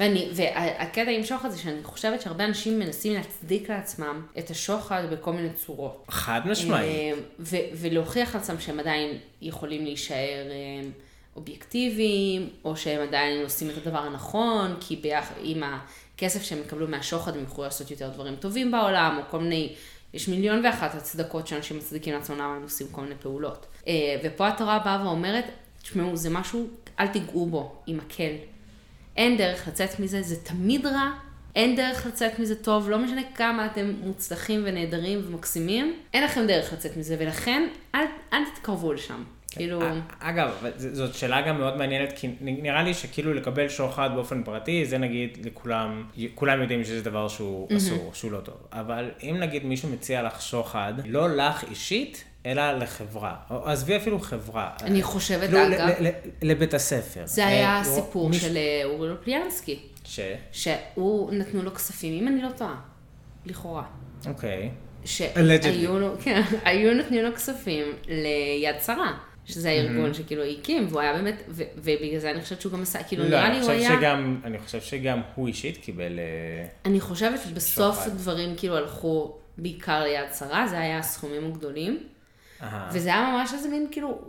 ואני, 0.00 0.28
והקטע 0.32 1.10
עם 1.10 1.24
שוחד 1.24 1.48
זה 1.50 1.58
שאני 1.58 1.84
חושבת 1.84 2.20
שהרבה 2.20 2.44
אנשים 2.44 2.78
מנסים 2.78 3.14
להצדיק 3.14 3.70
לעצמם 3.70 4.22
את 4.38 4.50
השוחד 4.50 5.02
בכל 5.10 5.32
מיני 5.32 5.48
צורות. 5.66 6.04
חד 6.08 6.40
משמעית. 6.44 6.90
אה, 6.90 7.58
ולהוכיח 7.72 8.34
לעצמם 8.34 8.60
שהם 8.60 8.80
עדיין 8.80 9.18
יכולים 9.42 9.84
להישאר 9.84 10.46
אה, 10.50 10.88
אובייקטיביים, 11.36 12.48
או 12.64 12.76
שהם 12.76 13.08
עדיין 13.08 13.42
עושים 13.42 13.70
את 13.70 13.86
הדבר 13.86 13.98
הנכון, 13.98 14.76
כי 14.80 14.96
ביח... 14.96 15.32
עם 15.42 15.62
הכסף 15.62 16.42
שהם 16.42 16.58
יקבלו 16.58 16.88
מהשוחד 16.88 17.34
הם 17.34 17.40
יוכלו 17.40 17.64
לעשות 17.64 17.90
יותר 17.90 18.08
דברים 18.08 18.36
טובים 18.36 18.70
בעולם, 18.70 19.18
או 19.18 19.22
כל 19.30 19.38
מיני, 19.38 19.74
יש 20.14 20.28
מיליון 20.28 20.64
ואחת 20.64 20.94
הצדקות 20.94 21.46
שאנשים 21.46 21.76
מצדיקים 21.78 22.14
לעצמם 22.14 22.36
למה 22.36 22.56
הם 22.56 22.62
עושים 22.62 22.86
כל 22.90 23.00
מיני 23.00 23.14
פעולות. 23.20 23.66
אה, 23.88 23.92
ופה 24.24 24.48
התורה 24.48 24.78
באה 24.78 25.02
ואומרת, 25.04 25.44
תשמעו, 25.82 26.16
זה 26.16 26.30
משהו, 26.30 26.68
אל 27.00 27.06
תיגעו 27.06 27.46
בו 27.46 27.82
עם 27.86 27.96
מקל. 27.96 28.32
אין 29.16 29.36
דרך 29.36 29.68
לצאת 29.68 30.00
מזה, 30.00 30.22
זה 30.22 30.36
תמיד 30.36 30.86
רע, 30.86 31.10
אין 31.54 31.76
דרך 31.76 32.06
לצאת 32.06 32.38
מזה 32.38 32.54
טוב, 32.54 32.90
לא 32.90 32.98
משנה 32.98 33.22
כמה 33.34 33.66
אתם 33.66 33.92
מוצלחים 34.00 34.62
ונהדרים 34.66 35.22
ומקסימים, 35.26 35.96
אין 36.14 36.24
לכם 36.24 36.46
דרך 36.46 36.72
לצאת 36.72 36.96
מזה, 36.96 37.16
ולכן 37.18 37.68
אל, 37.94 38.04
אל 38.32 38.42
תתקרבו 38.54 38.92
לשם. 38.92 39.24
כאילו, 39.56 39.82
אה, 39.82 40.00
אגב, 40.20 40.50
זאת 40.76 41.14
שאלה 41.14 41.42
גם 41.42 41.58
מאוד 41.58 41.76
מעניינת, 41.76 42.12
כי 42.16 42.28
נראה 42.40 42.82
לי 42.82 42.94
שכאילו 42.94 43.34
לקבל 43.34 43.68
שוחד 43.68 44.10
באופן 44.14 44.42
פרטי, 44.42 44.84
זה 44.84 44.98
נגיד 44.98 45.38
לכולם, 45.46 46.04
כולם 46.34 46.62
יודעים 46.62 46.84
שזה 46.84 47.02
דבר 47.02 47.28
שהוא 47.28 47.68
אסור, 47.76 48.10
שהוא 48.14 48.32
לא 48.32 48.40
טוב. 48.40 48.54
אבל 48.72 49.10
אם 49.22 49.36
נגיד 49.40 49.64
מישהו 49.64 49.88
מציע 49.88 50.22
לך 50.22 50.42
שוחד, 50.42 50.94
לא 51.04 51.36
לך 51.36 51.64
אישית, 51.70 52.24
אלא 52.46 52.72
לחברה. 52.72 53.34
עזבי 53.64 53.96
אפילו 53.96 54.18
חברה. 54.20 54.70
אני 54.82 55.02
חושבת, 55.02 55.50
לא, 55.50 55.66
אגב, 55.66 55.88
לבית 56.42 56.74
הספר. 56.74 57.22
זה 57.24 57.46
היה 57.46 57.68
אה, 57.68 57.80
הסיפור 57.80 58.28
מישהו- 58.28 58.48
של 58.48 58.56
אה, 58.56 58.80
אורי 58.84 59.08
לופליאנסקי, 59.08 59.78
ש... 60.04 60.20
שהוא 60.52 61.32
נתנו 61.32 61.62
לו 61.62 61.74
כספים, 61.74 62.22
אם 62.22 62.28
אני 62.28 62.42
לא 62.42 62.48
טועה, 62.56 62.76
לכאורה. 63.46 63.84
אוקיי. 64.26 64.70
שהיו 65.04 65.98
לו, 65.98 66.14
כן, 66.22 66.42
היו 66.64 66.94
נותנים 66.94 67.24
לו 67.24 67.34
כספים 67.34 67.86
ליד 68.08 68.76
שרה, 68.86 69.18
שזה 69.46 69.68
הארגון 69.68 70.14
שכאילו 70.14 70.44
הקים, 70.44 70.86
והוא 70.88 71.00
היה 71.00 71.12
באמת, 71.12 71.42
ו- 71.48 71.62
ובגלל 71.76 72.18
זה 72.18 72.30
אני 72.30 72.40
חושבת 72.40 72.60
שהוא 72.60 72.72
גם 72.72 72.82
עשה, 72.82 73.02
כאילו 73.02 73.24
לא, 73.24 73.28
נראה 73.30 73.50
לי 73.50 73.60
הוא 73.60 73.70
היה, 73.70 73.90
שגם, 73.98 74.40
אני 74.44 74.58
חושב 74.58 74.80
שגם 74.80 75.20
הוא 75.34 75.48
אישית 75.48 75.76
קיבל... 75.76 76.18
אה, 76.18 76.66
אני 76.84 77.00
חושבת 77.00 77.40
שבסוף 77.40 77.96
שוחד. 77.96 78.06
הדברים 78.06 78.54
כאילו 78.56 78.76
הלכו 78.76 79.36
בעיקר 79.58 80.02
ליד 80.02 80.34
שרה, 80.38 80.66
זה 80.68 80.78
היה 80.78 80.98
הסכומים 80.98 81.44
הגדולים, 81.44 82.02
אהה. 82.62 82.90
וזה 82.92 83.08
היה 83.08 83.32
ממש 83.32 83.54
איזה 83.54 83.68
מין 83.68 83.86
כאילו, 83.90 84.20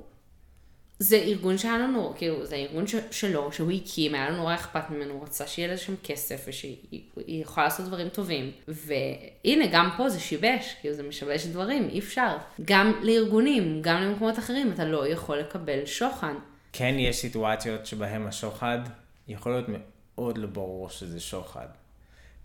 זה 0.99 1.15
ארגון 1.15 1.57
שהיה 1.57 1.77
לנו, 1.77 2.13
כאילו, 2.17 2.45
זה 2.45 2.55
ארגון 2.55 2.87
ש- 2.87 2.95
שלו, 3.11 3.51
שהוא 3.51 3.71
הקים, 3.71 4.15
היה 4.15 4.29
לנו 4.29 4.37
נורא 4.37 4.55
אכפת 4.55 4.89
ממנו, 4.89 5.13
הוא 5.13 5.23
רצה 5.23 5.47
שיהיה 5.47 5.73
לזה 5.73 5.81
שם 5.81 5.93
כסף, 6.03 6.45
ושהיא 6.47 6.75
היא 6.91 7.41
יכולה 7.41 7.65
לעשות 7.65 7.85
דברים 7.85 8.09
טובים. 8.09 8.51
והנה, 8.67 9.65
גם 9.71 9.89
פה 9.97 10.09
זה 10.09 10.19
שיבש, 10.19 10.75
כאילו 10.81 10.95
זה 10.95 11.03
משבש 11.03 11.45
דברים, 11.45 11.89
אי 11.89 11.99
אפשר. 11.99 12.37
גם 12.65 12.93
לארגונים, 13.03 13.81
גם 13.81 14.01
למקומות 14.01 14.39
אחרים, 14.39 14.71
אתה 14.73 14.85
לא 14.85 15.07
יכול 15.07 15.37
לקבל 15.37 15.85
שוחד. 15.85 16.33
כן 16.73 16.95
יש 16.99 17.15
סיטואציות 17.15 17.85
שבהן 17.85 18.27
השוחד 18.27 18.79
יכול 19.27 19.51
להיות 19.51 19.65
מאוד 19.69 20.37
לא 20.37 20.47
ברור 20.47 20.89
שזה 20.89 21.19
שוחד. 21.19 21.67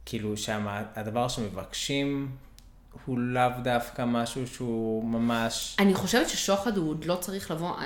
כאילו 0.06 0.36
שהדבר 0.36 1.28
שמבקשים 1.28 2.30
הוא 3.06 3.18
לאו 3.18 3.50
דווקא 3.62 4.04
משהו 4.06 4.46
שהוא 4.46 5.04
ממש... 5.04 5.76
אני 5.78 5.94
חושבת 5.94 6.28
ששוחד 6.28 6.76
הוא 6.76 6.90
עוד 6.90 7.04
לא 7.04 7.14
צריך 7.14 7.50
לבוא, 7.50 7.76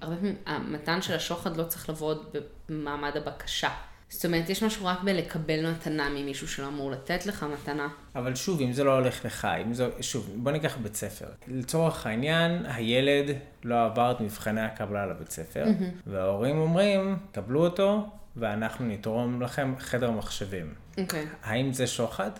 הרבה 0.00 0.16
פעמים 0.16 0.34
המתן 0.46 1.02
של 1.02 1.14
השוחד 1.14 1.56
לא 1.56 1.64
צריך 1.64 1.88
לבוא 1.88 2.06
עוד 2.06 2.36
במעמד 2.68 3.16
הבקשה. 3.16 3.70
זאת 4.08 4.24
אומרת, 4.24 4.50
יש 4.50 4.62
משהו 4.62 4.86
רק 4.86 5.02
בלקבל 5.02 5.70
מתנה 5.70 6.08
ממישהו 6.08 6.48
שלא 6.48 6.66
אמור 6.66 6.90
לתת 6.90 7.26
לך 7.26 7.42
מתנה. 7.42 7.88
אבל 8.14 8.34
שוב, 8.34 8.60
אם 8.60 8.72
זה 8.72 8.84
לא 8.84 8.94
הולך 8.94 9.24
לך, 9.24 9.44
אם 9.44 9.74
זה... 9.74 9.88
שוב, 10.00 10.30
בוא 10.36 10.52
ניקח 10.52 10.76
בית 10.82 10.94
ספר. 10.94 11.26
לצורך 11.48 12.06
העניין, 12.06 12.66
הילד 12.66 13.36
לא 13.64 13.84
עבר 13.84 14.10
את 14.10 14.20
מבחני 14.20 14.60
הקבלה 14.60 15.06
לבית 15.06 15.30
ספר, 15.30 15.64
וההורים 16.06 16.58
אומרים, 16.58 17.18
קבלו 17.32 17.64
אותו, 17.64 18.06
ואנחנו 18.36 18.86
נתרום 18.86 19.42
לכם 19.42 19.74
חדר 19.78 20.10
מחשבים. 20.10 20.74
אוקיי. 20.98 21.26
האם 21.42 21.72
זה 21.72 21.86
שוחד? 21.86 22.30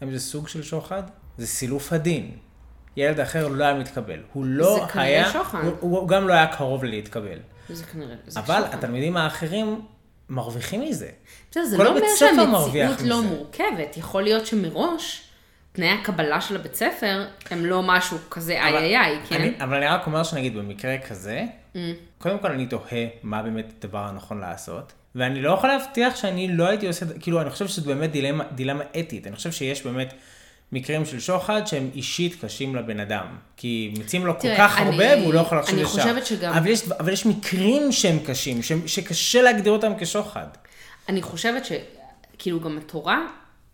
האם 0.00 0.10
זה 0.10 0.20
סוג 0.20 0.48
של 0.48 0.62
שוחד? 0.62 1.02
זה 1.40 1.46
סילוף 1.46 1.92
הדין. 1.92 2.30
ילד 2.96 3.20
אחר 3.20 3.48
לא 3.48 3.64
היה 3.64 3.74
מתקבל. 3.74 4.18
הוא 4.32 4.44
לא 4.44 4.74
זה 4.74 4.92
כנראה 4.92 5.06
היה... 5.06 5.32
שוחד. 5.32 5.58
הוא, 5.64 5.72
הוא 5.80 6.08
גם 6.08 6.28
לא 6.28 6.32
היה 6.32 6.46
קרוב 6.46 6.84
להתקבל. 6.84 7.38
זה 7.68 7.84
כנראה, 7.84 8.14
זה 8.26 8.40
אבל 8.40 8.62
שוחד. 8.64 8.74
התלמידים 8.74 9.16
האחרים 9.16 9.80
מרוויחים 10.28 10.80
מזה. 10.80 11.08
בסדר, 11.50 11.64
זה 11.64 11.78
לא 11.78 11.88
אומר 11.88 12.00
שהמציאות 12.18 13.00
לא 13.00 13.22
מזה. 13.22 13.28
מורכבת. 13.28 13.96
יכול 13.96 14.22
להיות 14.22 14.46
שמראש 14.46 15.22
תנאי 15.72 15.88
הקבלה 15.88 16.40
של 16.40 16.56
הבית 16.56 16.74
ספר 16.74 17.26
הם 17.50 17.66
לא 17.66 17.82
משהו 17.82 18.18
כזה 18.30 18.52
איי 18.52 18.76
איי 18.76 18.96
איי, 18.96 19.18
כן? 19.28 19.36
אני, 19.36 19.52
אבל 19.60 19.76
אני 19.76 19.86
רק 19.86 20.06
אומר 20.06 20.22
שנגיד 20.22 20.56
במקרה 20.56 20.98
כזה, 20.98 21.44
קודם 22.18 22.38
כל 22.38 22.52
אני 22.52 22.66
תוהה 22.66 23.06
מה 23.22 23.42
באמת 23.42 23.72
הדבר 23.78 23.98
הנכון 23.98 24.40
לעשות, 24.40 24.92
ואני 25.14 25.42
לא 25.42 25.52
יכול 25.52 25.68
להבטיח 25.68 26.16
שאני 26.16 26.48
לא 26.56 26.68
הייתי 26.68 26.86
עושה, 26.86 27.06
כאילו 27.20 27.40
אני 27.40 27.50
חושב 27.50 27.68
שזו 27.68 27.86
באמת 27.86 28.10
דילמה, 28.12 28.44
דילמה 28.54 28.84
אתית, 29.00 29.26
אני 29.26 29.36
חושב 29.36 29.52
שיש 29.52 29.86
באמת 29.86 30.14
מקרים 30.72 31.06
של 31.06 31.20
שוחד 31.20 31.62
שהם 31.66 31.90
אישית 31.94 32.44
קשים 32.44 32.76
לבן 32.76 33.00
אדם. 33.00 33.26
כי 33.56 33.94
מציעים 33.98 34.26
לו 34.26 34.34
כל 34.34 34.40
תראה, 34.40 34.56
כך 34.58 34.78
אני- 34.78 34.86
הרבה 34.90 35.22
והוא 35.22 35.34
לא 35.34 35.40
יכול 35.40 35.58
לחשוב 35.58 35.74
אני 35.74 35.82
ישר. 35.82 35.92
חושבת 35.92 36.26
שגם- 36.26 36.52
אבל 36.52 36.66
יש, 36.70 36.82
אבל 37.00 37.12
יש 37.12 37.26
מקרים 37.26 37.92
שהם 37.92 38.18
קשים, 38.26 38.62
שהם, 38.62 38.88
שקשה 38.88 39.42
להגדיר 39.42 39.72
אותם 39.72 39.92
כשוחד. 40.00 40.46
אני 41.08 41.22
חושבת 41.22 41.62
שכאילו 41.64 42.60
גם 42.60 42.78
התורה 42.78 43.26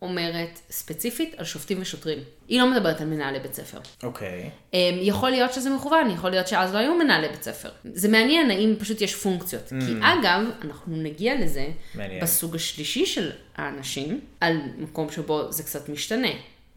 אומרת 0.03 0.59
ספציפית 0.71 1.35
על 1.39 1.45
שופטים 1.45 1.79
ושוטרים. 1.83 2.19
היא 2.49 2.61
לא 2.61 2.71
מדברת 2.71 3.01
על 3.01 3.07
מנהלי 3.07 3.39
בית 3.41 3.55
ספר. 3.55 3.79
אוקיי. 4.03 4.51
אמ, 4.75 4.79
יכול 5.03 5.31
להיות 5.31 5.53
שזה 5.53 5.71
מכוון, 5.71 6.11
יכול 6.11 6.31
להיות 6.31 6.49
שאז 6.49 6.75
לא 6.75 6.79
היו 6.79 6.95
מנהלי 6.95 7.29
בית 7.29 7.43
ספר. 7.43 7.69
זה 7.85 8.09
מעניין 8.09 8.51
האם 8.51 8.75
פשוט 8.79 9.01
יש 9.01 9.15
פונקציות. 9.15 9.69
כי 9.69 9.93
אגב, 10.03 10.41
אנחנו 10.65 10.97
נגיע 10.97 11.35
לזה 11.41 11.67
Mm. 11.67 11.99
מעניין. 11.99 12.21
בסוג 12.23 12.55
השלישי 12.57 13.07
של 13.07 13.31
האנשים, 13.57 14.21
על 14.41 14.57
מקום 14.79 15.11
שבו 15.11 15.53
זה 15.53 15.63
קצת 15.63 15.89
משתנה. 15.89 16.29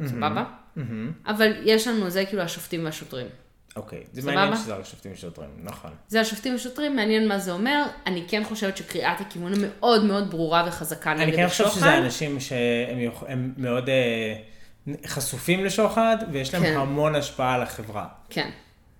סבבה? 0.08 0.44
אבל 1.26 1.54
יש 1.64 1.88
לנו 1.88 2.10
זה 2.10 2.26
כאילו 2.26 2.42
השופטים 2.42 2.86
והשוטרים. 2.86 3.28
אוקיי. 3.76 4.04
זה? 4.14 4.32
מעניין 4.32 4.56
שזה 4.56 4.76
על 4.76 4.84
שופטים 4.84 5.12
ושוטרים, 5.12 5.50
נכון. 5.64 5.92
זה 6.08 6.22
השופטים 6.22 6.56
ושוטרים, 6.56 6.96
מעניין 6.96 7.28
מה 7.28 7.40
זה 7.40 7.52
אומר. 7.52 7.86
אני 8.06 8.26
כן 8.28 8.44
חושבת 8.44 8.78
שקריאת 8.78 9.22
הכיוון 9.22 9.54
המאוד 9.54 10.04
מאוד 10.04 10.32
ברורה 10.32 10.66
וחזקה 10.68 11.14
נגד 11.14 11.34
אני 11.34 11.44
השוחד. 11.44 11.64
כן 11.64 11.70
חושב 11.70 11.80
שזה 11.80 11.98
אנשים 11.98 12.40
שהם 12.40 13.54
מאוד 13.58 13.90
אה, 13.90 14.36
חשופים 15.06 15.66
לשוחד, 15.66 16.18
ויש 16.32 16.54
להם 16.54 16.64
כן. 16.64 16.78
המון 16.78 17.16
השפעה 17.16 17.56
על 17.56 17.62
החברה. 17.62 18.08
כן, 18.30 18.50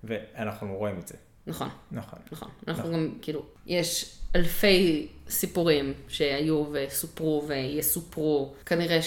ואנחנו 0.04 0.76
רואים 0.76 0.98
את 0.98 1.08
זה. 1.08 1.14
נכון. 1.46 1.68
נכון. 1.92 2.18
נכון. 2.32 2.48
אנחנו 2.68 2.92
גם, 2.92 3.08
כאילו, 3.22 3.42
יש 3.66 4.16
אלפי 4.36 5.08
סיפורים 5.28 5.94
שהיו 6.08 6.64
וסופרו 6.72 7.44
ויסופרו. 7.46 8.54
כנראה 8.66 8.98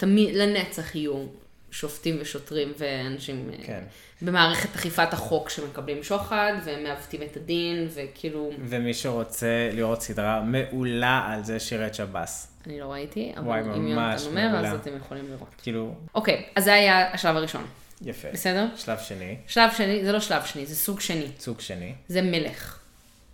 שתמיד, 0.00 0.34
לנצח 0.34 0.94
יהיו 0.94 1.24
שופטים 1.70 2.18
ושוטרים 2.20 2.72
ואנשים 2.78 3.50
אה, 3.52 3.64
כן. 3.66 3.82
במערכת 4.22 4.74
אכיפת 4.76 5.12
החוק 5.12 5.48
שמקבלים 5.50 6.02
שוחד 6.02 6.52
ומעוותים 6.64 7.22
את 7.22 7.36
הדין, 7.36 7.88
וכאילו, 7.94 8.50
ומי 8.64 8.94
שרוצה 8.94 9.70
לראות 9.72 10.02
סדרה 10.02 10.42
מעולה 10.42 11.26
על 11.28 11.44
זה, 11.44 11.60
שירת 11.60 11.94
שב"ס. 11.94 12.52
אני 12.66 12.80
לא 12.80 12.92
ראיתי, 12.92 13.32
אבל 13.36 13.46
וואי, 13.46 13.60
אם 13.60 13.66
יונתן 13.66 13.90
אומר, 13.90 14.12
אז 14.14 14.26
מעולה. 14.26 14.74
אתם 14.74 14.96
יכולים 14.96 15.24
לראות. 15.30 15.48
כאילו, 15.62 15.94
אוקיי, 16.14 16.44
אז 16.56 16.64
זה 16.64 16.74
היה 16.74 17.12
השלב 17.12 17.36
הראשון, 17.36 17.66
יפה. 18.02 18.28
בסדר? 18.32 18.66
שלב 18.76 18.98
שני, 18.98 19.36
שלב 19.46 19.70
שני, 19.76 20.04
זה 20.04 20.12
לא 20.12 20.20
שלב 20.20 20.42
שני, 20.44 20.66
זה 20.66 20.76
סוג 20.76 21.00
שני. 21.00 21.26
סוג 21.38 21.60
שני. 21.60 21.94
זה 22.08 22.22
מלך. 22.22 22.78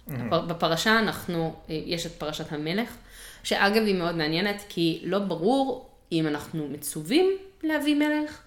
הפר- 0.09 0.41
בפרשה 0.47 0.99
אנחנו, 0.99 1.55
אה, 1.71 1.81
יש 1.87 2.07
את 2.07 2.13
פרשת 2.13 2.53
המלך, 2.53 2.89
שאגב 3.43 3.83
היא 3.83 3.95
מאוד 3.95 4.15
מעניינת, 4.15 4.65
כי 4.69 5.01
לא 5.05 5.19
ברור 5.19 5.91
אם 6.13 6.27
אנחנו 6.27 6.69
מצווים 6.69 7.31
להביא 7.63 7.95
מלך, 7.95 8.41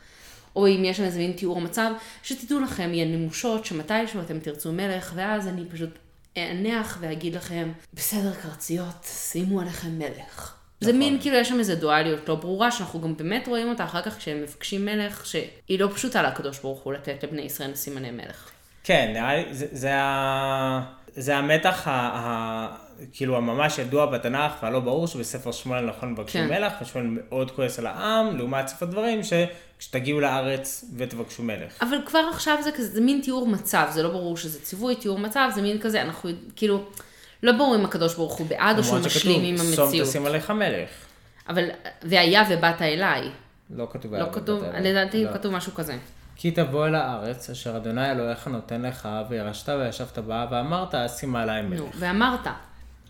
או 0.55 0.67
אם 0.67 0.85
יש 0.85 0.97
שם 0.97 1.03
איזה 1.03 1.19
מין 1.19 1.31
תיאור 1.31 1.61
מצב, 1.61 1.91
שתדעו 2.23 2.59
לכם, 2.59 2.93
יהיה 2.93 3.05
נמושות, 3.05 3.65
שמתישהו 3.65 4.21
אתם 4.21 4.39
תרצו 4.39 4.71
מלך, 4.71 5.11
ואז 5.15 5.47
אני 5.47 5.65
פשוט 5.69 5.89
אענח 6.37 6.97
ואגיד 7.01 7.35
לכם, 7.35 7.71
בסדר 7.93 8.33
קרציות, 8.33 9.03
שימו 9.03 9.61
עליכם 9.61 9.99
מלך. 9.99 10.55
זה 10.81 10.89
נכון. 10.89 10.99
מין, 10.99 11.21
כאילו, 11.21 11.35
יש 11.35 11.49
שם 11.49 11.59
איזו 11.59 11.75
דואליות 11.75 12.29
לא 12.29 12.35
ברורה, 12.35 12.71
שאנחנו 12.71 13.01
גם 13.01 13.17
באמת 13.17 13.47
רואים 13.47 13.69
אותה 13.69 13.83
אחר 13.83 14.01
כך 14.01 14.17
כשהם 14.17 14.41
מבקשים 14.41 14.85
מלך, 14.85 15.25
שהיא 15.25 15.79
לא 15.79 15.89
פשוטה 15.95 16.23
לקדוש 16.23 16.59
ברוך 16.59 16.79
הוא 16.79 16.93
לתת 16.93 17.23
לבני 17.23 17.41
ישראל 17.41 17.75
סימני 17.75 18.11
מלך. 18.11 18.49
כן, 18.83 19.13
זה, 19.51 19.67
זה, 19.71 19.95
ה... 19.95 20.81
זה 21.19 21.37
המתח 21.37 21.87
ה... 21.87 21.91
ה... 21.91 22.67
כאילו 23.13 23.37
הממש 23.37 23.77
ידוע 23.77 24.05
בתנ"ך 24.05 24.51
והלא 24.63 24.79
ברור 24.79 25.07
שבספר 25.07 25.51
שמואל 25.51 25.85
נכון 25.85 26.11
מבקשו 26.11 26.33
כן. 26.33 26.47
מלך, 26.47 26.73
ושמואל 26.81 27.07
מאוד 27.09 27.51
כועס 27.51 27.79
על 27.79 27.87
העם, 27.87 28.37
לעומת 28.37 28.67
ספר 28.67 28.85
דברים 28.85 29.21
שכשתגיעו 29.23 30.19
לארץ 30.19 30.85
ותבקשו 30.97 31.43
מלך. 31.43 31.73
אבל 31.81 31.97
כבר 32.05 32.19
עכשיו 32.33 32.57
זה 32.63 32.71
כזה, 32.71 32.87
זה 32.87 33.01
מין 33.01 33.21
תיאור 33.23 33.47
מצב, 33.47 33.87
זה 33.91 34.03
לא 34.03 34.09
ברור 34.09 34.37
שזה 34.37 34.61
ציווי, 34.61 34.95
תיאור 34.95 35.19
מצב, 35.19 35.49
זה 35.55 35.61
מין 35.61 35.79
כזה, 35.81 36.01
אנחנו 36.01 36.29
כאילו, 36.55 36.83
לא 37.43 37.51
ברור 37.51 37.75
אם 37.75 37.85
הקדוש 37.85 38.15
ברוך 38.15 38.33
הוא 38.33 38.47
בעד 38.47 38.77
או 38.77 38.83
שהוא 38.83 38.99
משלים 38.99 39.43
עם 39.43 39.55
המציאות. 39.67 40.07
תשים 40.07 40.25
עליך 40.25 40.51
מלך. 40.51 40.89
אבל, 41.49 41.63
והיה 42.03 42.43
ובאת 42.49 42.81
אליי, 42.81 43.29
לא 43.69 43.87
כתוב. 43.91 44.15
לא 44.15 44.25
כתוב, 44.31 44.63
לדעתי 44.63 45.25
לא. 45.25 45.33
כתוב 45.33 45.53
משהו 45.53 45.73
כזה. 45.73 45.97
כי 46.41 46.51
תבוא 46.51 46.87
אל 46.87 46.95
הארץ 46.95 47.49
אשר 47.49 47.77
אדוני 47.77 48.11
אלוהיך 48.11 48.47
נותן 48.47 48.81
לך 48.81 49.09
וירשת 49.29 49.69
וישבת 49.69 50.17
בה 50.17 50.45
ואמרת 50.51 50.95
שימה 51.17 51.41
עליי 51.41 51.61
מלך. 51.61 51.79
נו, 51.79 51.89
ואמרת, 51.95 52.47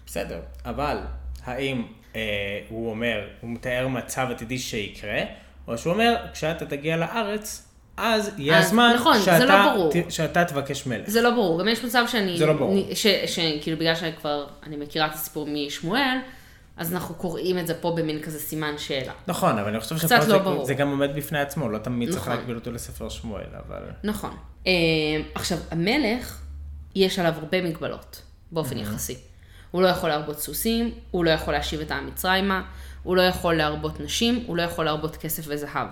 בסדר, 0.05 0.39
אבל 0.65 0.97
האם 1.43 1.83
אה, 2.15 2.21
הוא 2.69 2.89
אומר, 2.89 3.27
הוא 3.41 3.49
מתאר 3.49 3.87
מצב 3.87 4.27
עתידי 4.31 4.57
שיקרה, 4.57 5.21
או 5.67 5.77
שהוא 5.77 5.93
אומר, 5.93 6.15
כשאתה 6.33 6.65
תגיע 6.65 6.97
לארץ, 6.97 7.67
אז 7.97 8.31
יהיה 8.37 8.57
אז, 8.57 8.65
הזמן 8.65 8.91
נכון, 8.95 9.17
זה 9.17 9.25
שאתה, 9.25 9.45
לא 9.45 9.73
ברור. 9.73 9.91
ת, 9.91 10.11
שאתה 10.11 10.45
תבקש 10.45 10.87
מלך. 10.87 11.09
זה 11.09 11.21
לא 11.21 11.31
ברור, 11.31 11.59
גם 11.59 11.67
יש 11.67 11.85
מצב 11.85 12.03
שאני, 12.07 12.37
זה 12.37 12.45
לא 12.45 12.53
ברור. 12.53 12.77
שכאילו 13.25 13.77
בגלל 13.77 13.95
שאני 13.95 14.13
כבר, 14.13 14.47
אני 14.63 14.77
מכירה 14.77 15.05
את 15.05 15.13
הסיפור 15.13 15.47
משמואל, 15.49 16.17
אז 16.79 16.93
אנחנו 16.93 17.15
קוראים 17.15 17.59
את 17.59 17.67
זה 17.67 17.73
פה 17.73 17.91
במין 17.91 18.21
כזה 18.21 18.39
סימן 18.39 18.77
שאלה. 18.77 19.13
נכון, 19.27 19.57
אבל 19.57 19.69
אני 19.69 19.79
חושב 19.79 19.97
שפה 19.97 20.17
לא 20.17 20.59
זה. 20.59 20.65
זה 20.65 20.73
גם 20.73 20.89
עומד 20.89 21.09
בפני 21.15 21.39
עצמו, 21.39 21.69
לא 21.69 21.77
תמיד 21.77 22.09
צריך 22.09 22.21
נכון. 22.21 22.35
להקביל 22.35 22.55
אותו 22.55 22.71
לספר 22.71 23.09
שמואל, 23.09 23.47
אבל... 23.67 23.81
נכון. 24.03 24.37
אה, 24.67 24.71
עכשיו, 25.35 25.57
המלך, 25.71 26.41
יש 26.95 27.19
עליו 27.19 27.33
הרבה 27.37 27.61
מגבלות, 27.61 28.21
באופן 28.51 28.77
יחסי. 28.77 29.15
הוא 29.71 29.81
לא 29.81 29.87
יכול 29.87 30.09
להרבות 30.09 30.39
סוסים, 30.39 30.91
הוא 31.11 31.25
לא 31.25 31.29
יכול 31.29 31.53
להשיב 31.53 31.81
את 31.81 31.91
העם 31.91 32.07
מצרימה, 32.07 32.61
הוא 33.03 33.15
לא 33.15 33.21
יכול 33.21 33.55
להרבות 33.55 33.99
נשים, 33.99 34.43
הוא 34.47 34.57
לא 34.57 34.61
יכול 34.61 34.85
להרבות 34.85 35.15
כסף 35.15 35.43
וזהב. 35.47 35.87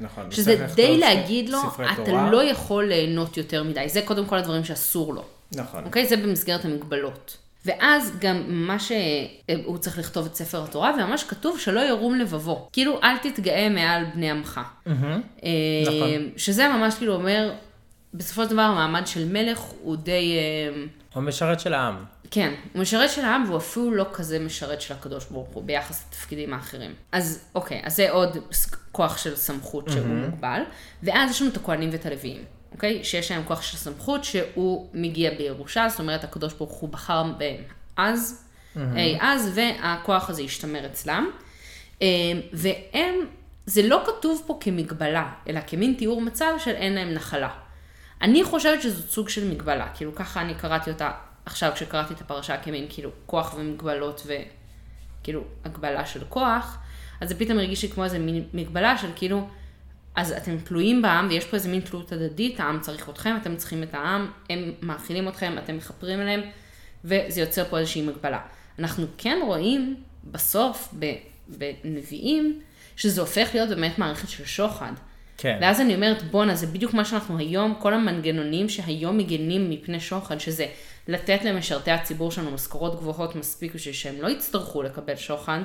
נכון. 0.00 0.30
שזה 0.30 0.66
די 0.74 0.98
להגיד 0.98 1.48
לו, 1.48 1.58
אתה 1.74 2.04
תורה. 2.04 2.30
לא 2.30 2.44
יכול 2.44 2.84
ליהנות 2.84 3.36
יותר 3.36 3.62
מדי. 3.62 3.88
זה 3.88 4.02
קודם 4.04 4.26
כל 4.26 4.38
הדברים 4.38 4.64
שאסור 4.64 5.14
לו. 5.14 5.24
נכון. 5.52 5.84
אוקיי? 5.84 6.06
זה 6.06 6.16
במסגרת 6.16 6.64
המגבלות. 6.64 7.36
ואז 7.66 8.12
גם 8.20 8.42
מה 8.48 8.76
שהוא 8.78 9.78
צריך 9.78 9.98
לכתוב 9.98 10.26
את 10.26 10.34
ספר 10.34 10.64
התורה, 10.64 10.92
וממש 10.94 11.24
כתוב 11.24 11.58
שלא 11.58 11.80
ירום 11.80 12.14
לבבו. 12.14 12.68
כאילו, 12.72 13.02
אל 13.02 13.18
תתגאה 13.18 13.68
מעל 13.68 14.04
בני 14.14 14.30
עמך. 14.30 14.60
אה, 14.86 14.92
נכון. 15.86 16.08
שזה 16.36 16.68
ממש 16.68 16.94
כאילו 16.94 17.14
אומר, 17.14 17.52
בסופו 18.14 18.44
של 18.44 18.50
דבר 18.50 18.62
המעמד 18.62 19.06
של 19.06 19.28
מלך 19.32 19.58
הוא 19.58 19.96
די... 19.96 20.36
אה, 20.36 20.84
הוא 21.14 21.22
משרת 21.22 21.60
של 21.60 21.74
העם. 21.74 22.04
כן, 22.30 22.54
הוא 22.72 22.82
משרת 22.82 23.10
של 23.10 23.24
העם 23.24 23.44
והוא 23.46 23.56
אפילו 23.56 23.90
לא 23.94 24.06
כזה 24.12 24.38
משרת 24.38 24.80
של 24.80 24.94
הקדוש 24.94 25.24
ברוך 25.24 25.48
הוא 25.48 25.64
ביחס 25.64 26.06
לתפקידים 26.08 26.54
האחרים. 26.54 26.94
אז 27.12 27.44
אוקיי, 27.54 27.80
אז 27.84 27.96
זה 27.96 28.10
עוד 28.10 28.36
כוח 28.92 29.18
של 29.18 29.36
סמכות 29.36 29.88
שהוא 29.90 30.06
מוגבל, 30.06 30.62
ואז 31.02 31.30
יש 31.30 31.42
לנו 31.42 31.50
את 31.50 31.56
הכהנים 31.56 31.90
ואת 31.92 32.06
הלוויים, 32.06 32.44
אוקיי? 32.76 33.04
שיש 33.04 33.30
להם 33.30 33.42
כוח 33.44 33.62
של 33.62 33.76
סמכות 33.76 34.24
שהוא 34.24 34.88
מגיע 34.94 35.30
בירושה, 35.38 35.88
זאת 35.88 36.00
אומרת 36.00 36.24
הקדוש 36.24 36.52
ברוך 36.52 36.72
הוא 36.72 36.88
בחר 36.88 37.22
בהם 37.22 37.62
אז, 37.96 38.44
אי 38.96 39.18
אז, 39.20 39.50
והכוח 39.54 40.30
הזה 40.30 40.42
ישתמר 40.42 40.86
אצלם. 40.86 41.30
אה, 42.02 42.06
והם, 42.52 43.14
זה 43.66 43.82
לא 43.82 44.02
כתוב 44.06 44.42
פה 44.46 44.58
כמגבלה, 44.60 45.32
אלא 45.48 45.60
כמין 45.66 45.94
תיאור 45.98 46.20
מצב 46.20 46.52
של 46.58 46.70
אין 46.70 46.94
להם 46.94 47.14
נחלה. 47.14 47.48
אני 48.22 48.44
חושבת 48.44 48.82
שזו 48.82 49.02
סוג 49.02 49.28
של 49.28 49.50
מגבלה, 49.50 49.88
כאילו 49.94 50.14
ככה 50.14 50.40
אני 50.40 50.54
קראתי 50.54 50.90
אותה 50.90 51.10
עכשיו 51.46 51.72
כשקראתי 51.74 52.14
את 52.14 52.20
הפרשה 52.20 52.56
כמין 52.56 52.86
כאילו 52.88 53.10
כוח 53.26 53.54
ומגבלות 53.58 54.26
וכאילו 54.26 55.44
הגבלה 55.64 56.06
של 56.06 56.24
כוח, 56.28 56.78
אז 57.20 57.28
זה 57.28 57.38
פתאום 57.38 57.58
הרגיש 57.58 57.82
לי 57.82 57.88
כמו 57.88 58.04
איזה 58.04 58.18
מין 58.18 58.44
מגבלה 58.54 58.98
של 58.98 59.08
כאילו, 59.16 59.48
אז 60.16 60.32
אתם 60.32 60.58
תלויים 60.58 61.02
בעם 61.02 61.28
ויש 61.28 61.44
פה 61.44 61.56
איזה 61.56 61.68
מין 61.68 61.80
תלות 61.80 62.12
הדדית, 62.12 62.60
העם 62.60 62.80
צריך 62.80 63.08
אתכם, 63.08 63.36
אתם 63.42 63.56
צריכים 63.56 63.82
את 63.82 63.94
העם, 63.94 64.30
הם 64.50 64.72
מאכילים 64.82 65.28
אתכם, 65.28 65.54
אתם 65.64 65.76
מכפרים 65.76 66.20
עליהם, 66.20 66.40
וזה 67.04 67.40
יוצר 67.40 67.64
פה 67.64 67.78
איזושהי 67.78 68.02
מגבלה. 68.02 68.40
אנחנו 68.78 69.06
כן 69.18 69.38
רואים 69.44 69.96
בסוף, 70.24 70.94
בנביאים, 71.48 72.60
שזה 72.96 73.20
הופך 73.20 73.48
להיות 73.54 73.68
באמת 73.68 73.98
מערכת 73.98 74.28
של 74.28 74.44
שוחד. 74.44 74.92
כן. 75.38 75.58
ואז 75.60 75.80
אני 75.80 75.94
אומרת, 75.94 76.22
בואנה, 76.22 76.54
זה 76.54 76.66
בדיוק 76.66 76.94
מה 76.94 77.04
שאנחנו 77.04 77.38
היום, 77.38 77.74
כל 77.78 77.94
המנגנונים 77.94 78.68
שהיום 78.68 79.18
מגנים 79.18 79.70
מפני 79.70 80.00
שוחד, 80.00 80.38
שזה 80.38 80.66
לתת 81.08 81.44
למשרתי 81.44 81.90
הציבור 81.90 82.30
שלנו 82.30 82.50
משכורות 82.50 82.96
גבוהות 82.96 83.36
מספיק 83.36 83.74
בשביל 83.74 83.94
שהם 83.94 84.14
לא 84.20 84.28
יצטרכו 84.28 84.82
לקבל 84.82 85.16
שוחד, 85.16 85.60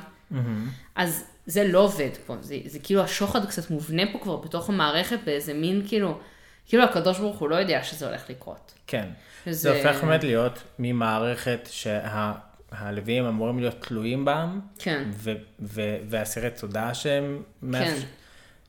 אז 0.96 1.24
זה 1.46 1.64
לא 1.68 1.80
עובד 1.80 2.10
פה. 2.26 2.36
זה, 2.42 2.58
זה 2.66 2.80
כאילו 2.80 3.02
השוחד 3.02 3.46
קצת 3.50 3.70
מובנה 3.70 4.04
פה 4.14 4.20
כבר 4.20 4.36
בתוך 4.36 4.70
המערכת 4.70 5.20
באיזה 5.26 5.54
מין 5.54 5.82
כאילו, 5.88 6.20
כאילו 6.66 6.84
הקדוש 6.84 7.20
ברוך 7.20 7.38
הוא 7.40 7.50
לא 7.50 7.56
יודע 7.56 7.84
שזה 7.84 8.08
הולך 8.08 8.30
לקרות. 8.30 8.74
כן. 8.88 9.10
שזה- 9.46 9.52
זה 9.54 9.88
הופך 9.90 10.04
באמת 10.04 10.24
להיות 10.24 10.60
ממערכת 10.80 11.70
שהלוויים 11.72 13.26
אמורים 13.26 13.60
להיות 13.60 13.82
תלויים 13.82 14.26
בעם, 14.26 14.60
כן. 14.80 15.04
ו- 15.14 15.32
ו- 15.60 15.98
ואסירי 16.10 16.50
תודה 16.60 16.94
שהם 16.94 17.42
מאפ- 17.64 18.06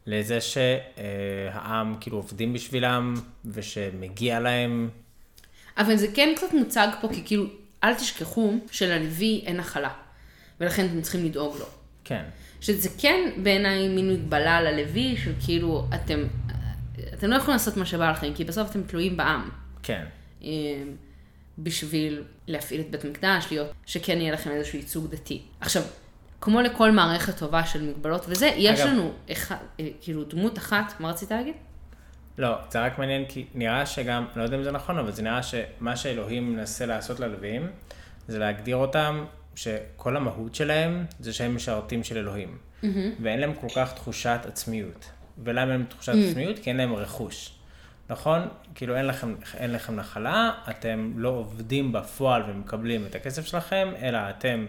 לזה 0.07 0.39
שהעם 0.41 1.95
כאילו 2.01 2.17
עובדים 2.17 2.53
בשבילם, 2.53 3.15
ושמגיע 3.45 4.41
להם, 4.41 4.89
אבל 5.79 5.97
זה 5.97 6.07
כן 6.15 6.33
קצת 6.37 6.53
מוצג 6.53 6.89
פה, 7.01 7.09
כי 7.09 7.23
כאילו, 7.27 7.45
אל 7.85 7.95
תשכחו 7.95 8.55
שללוי 8.71 9.43
אין 9.47 9.57
נחלה, 9.57 9.91
ולכן 10.61 10.87
אתם 10.87 11.01
צריכים 11.03 11.25
לדאוג 11.25 11.57
לו. 11.59 11.67
כן. 12.05 12.25
שזה 12.63 12.89
כן 12.99 13.31
בעיניי 13.43 13.89
מין 13.89 14.11
מגבלה 14.13 14.61
ללוי, 14.63 15.17
של 15.17 15.33
כאילו, 15.45 15.87
אתם, 15.95 16.25
אתם 17.15 17.31
לא 17.31 17.37
יכולים 17.37 17.53
לעשות 17.53 17.77
מה 17.77 17.87
שבא 17.87 18.11
לכם, 18.11 18.35
כי 18.35 18.45
בסוף 18.45 18.71
אתם 18.71 18.83
תלויים 18.83 19.17
בעם. 19.17 19.51
כן. 19.83 20.05
אה, 20.45 20.49
בשביל 21.59 22.23
להפעיל 22.47 22.81
את 22.81 22.91
בית 22.91 23.05
המקדש, 23.05 23.47
להיות, 23.51 23.73
שכן 23.87 24.21
יהיה 24.21 24.33
לכם 24.33 24.51
איזשהו 24.51 24.79
ייצוג 24.79 25.07
דתי. 25.11 25.43
עכשיו, 25.61 25.83
כמו 26.41 26.61
לכל 26.61 26.91
מערכת 26.91 27.39
טובה 27.39 27.67
של 27.67 27.83
מגבלות 27.83 28.25
וזה, 28.29 28.51
יש 28.57 28.81
אגב- 28.81 28.89
לנו 28.89 29.13
אחד, 29.33 29.57
אה, 29.81 29.89
כאילו 30.01 30.25
דמות 30.25 30.59
אחת, 30.59 30.95
מה 31.01 31.11
רצית 31.11 31.31
להגיד? 31.31 31.55
לא, 32.39 32.57
זה 32.71 32.81
רק 32.85 32.99
מעניין 32.99 33.25
כי 33.29 33.45
נראה 33.55 33.87
שגם, 33.87 34.25
לא 34.37 34.43
יודע 34.43 34.57
אם 34.57 34.63
זה 34.63 34.71
נכון, 34.73 34.99
אבל 34.99 35.13
זה 35.13 35.23
נראה 35.23 35.41
שמה 35.43 35.97
שאלוהים 35.97 36.53
מנסה 36.53 36.87
לעשות 36.87 37.21
ללוויים, 37.21 37.67
זה 38.29 38.39
להגדיר 38.39 38.77
אותם, 38.77 39.25
שכל 39.55 40.17
המהות 40.17 40.55
שלהם 40.55 41.05
זה 41.21 41.33
שהם 41.33 41.57
משרתים 41.57 42.05
של 42.05 42.19
אלוהים. 42.19 42.59
ואין 43.23 43.41
להם 43.41 43.55
כל 43.55 43.69
כך 43.77 43.93
תחושת 43.93 44.41
עצמיות. 44.45 45.11
ולמה 45.45 45.61
אין 45.61 45.69
להם 45.69 45.85
תחושת 45.89 46.13
עצמיות? 46.29 46.59
כי 46.59 46.71
אין 46.71 46.77
להם 46.77 46.95
רכוש. 46.95 47.55
נכון? 48.11 48.49
כאילו 48.75 48.97
אין 48.97 49.07
לכם, 49.07 49.35
אין 49.57 49.73
לכם 49.73 49.97
נחלה, 49.97 50.51
אתם 50.71 51.13
לא 51.17 51.29
עובדים 51.29 51.93
בפועל 51.93 52.43
ומקבלים 52.51 53.07
את 53.07 53.15
הכסף 53.15 53.47
שלכם, 53.47 53.89
אלא 54.03 54.19
אתם 54.31 54.67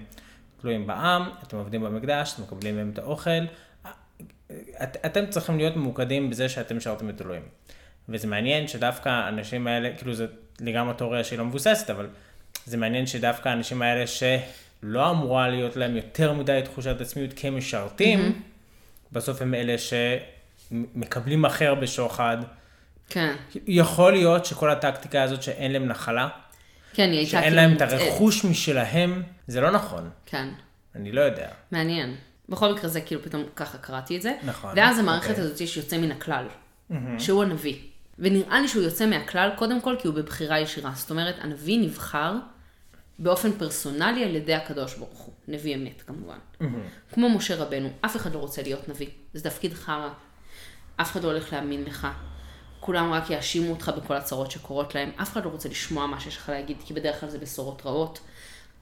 תלויים 0.61 0.87
בעם, 0.87 1.29
אתם 1.43 1.57
עובדים 1.57 1.81
במקדש, 1.83 2.33
אתם 2.33 2.43
מקבלים 2.43 2.75
מהם 2.75 2.89
את 2.93 2.97
האוכל. 2.97 3.29
את, 4.83 4.97
אתם 5.05 5.25
צריכים 5.29 5.57
להיות 5.57 5.75
ממוקדים 5.75 6.29
בזה 6.29 6.49
שאתם 6.49 6.77
משרתים 6.77 7.09
את 7.09 7.21
אלוהים. 7.21 7.43
וזה 8.09 8.27
מעניין 8.27 8.67
שדווקא 8.67 9.09
האנשים 9.09 9.67
האלה, 9.67 9.89
כאילו 9.97 10.13
זה 10.13 10.27
לגמרי 10.59 10.93
תיאוריה 10.93 11.23
שהיא 11.23 11.39
לא 11.39 11.45
מבוססת, 11.45 11.89
אבל 11.89 12.07
זה 12.65 12.77
מעניין 12.77 13.07
שדווקא 13.07 13.49
האנשים 13.49 13.81
האלה 13.81 14.07
שלא 14.83 15.09
אמורה 15.09 15.49
להיות 15.49 15.75
להם 15.75 15.95
יותר 15.95 16.33
מדי 16.33 16.61
תחושת 16.65 17.01
עצמיות 17.01 17.31
כמשרתים, 17.35 18.19
mm-hmm. 18.19 19.11
בסוף 19.11 19.41
הם 19.41 19.53
אלה 19.53 19.75
שמקבלים 19.77 21.45
אחר 21.45 21.75
בשוחד. 21.75 22.37
כן. 23.09 23.35
יכול 23.67 24.11
להיות 24.13 24.45
שכל 24.45 24.69
הטקטיקה 24.69 25.23
הזאת 25.23 25.43
שאין 25.43 25.71
להם 25.71 25.85
נחלה, 25.85 26.29
כן, 26.93 27.09
היא 27.09 27.17
הייתה 27.17 27.31
שאין 27.31 27.43
כאילו 27.43 27.55
להם 27.55 27.73
את 27.73 27.81
מוטעית. 27.81 28.01
הרכוש 28.01 28.45
משלהם, 28.45 29.23
זה 29.47 29.61
לא 29.61 29.71
נכון. 29.71 30.09
כן. 30.25 30.47
אני 30.95 31.11
לא 31.11 31.21
יודע. 31.21 31.47
מעניין. 31.71 32.15
בכל 32.49 32.73
מקרה 32.73 32.87
זה 32.87 33.01
כאילו 33.01 33.21
פתאום 33.21 33.43
ככה 33.55 33.77
קראתי 33.77 34.17
את 34.17 34.21
זה. 34.21 34.33
נכון, 34.43 34.73
ואז 34.75 34.99
המערכת 34.99 35.29
אוקיי. 35.29 35.43
הזאת 35.43 35.67
שיוצא 35.67 35.97
מן 35.97 36.11
הכלל, 36.11 36.45
שהוא 37.19 37.43
הנביא. 37.43 37.75
ונראה 38.19 38.61
לי 38.61 38.67
שהוא 38.67 38.83
יוצא 38.83 39.05
מהכלל 39.05 39.49
קודם 39.55 39.81
כל 39.81 39.95
כי 39.99 40.07
הוא 40.07 40.15
בבחירה 40.15 40.59
ישירה. 40.59 40.91
זאת 40.95 41.09
אומרת, 41.09 41.35
הנביא 41.41 41.79
נבחר 41.79 42.33
באופן 43.19 43.51
פרסונלי 43.51 44.23
על 44.23 44.35
ידי 44.35 44.53
הקדוש 44.53 44.95
ברוך 44.95 45.19
הוא. 45.19 45.33
נביא 45.47 45.75
אמת 45.75 46.01
כמובן. 46.01 46.37
כמו 47.13 47.29
משה 47.29 47.55
רבנו, 47.55 47.89
אף 48.01 48.15
אחד 48.15 48.33
לא 48.33 48.39
רוצה 48.39 48.61
להיות 48.61 48.89
נביא. 48.89 49.07
זה 49.33 49.43
תפקיד 49.49 49.73
חרא. 49.73 50.09
אף 50.95 51.11
אחד 51.11 51.23
לא 51.23 51.31
הולך 51.31 51.53
להאמין 51.53 51.83
לך. 51.83 52.07
כולם 52.79 53.13
רק 53.13 53.29
יאשימו 53.29 53.69
אותך 53.71 53.91
בכל 53.97 54.13
הצרות 54.13 54.51
שקורות 54.51 54.95
להם. 54.95 55.11
אף 55.21 55.31
אחד 55.31 55.45
לא 55.45 55.49
רוצה 55.49 55.69
לשמוע 55.69 56.07
מה 56.07 56.19
שיש 56.19 56.37
לך 56.37 56.49
להגיד, 56.49 56.77
כי 56.85 56.93
בדרך 56.93 57.19
כלל 57.19 57.29
זה 57.29 57.37
בשורות 57.37 57.81
רעות. 57.85 58.19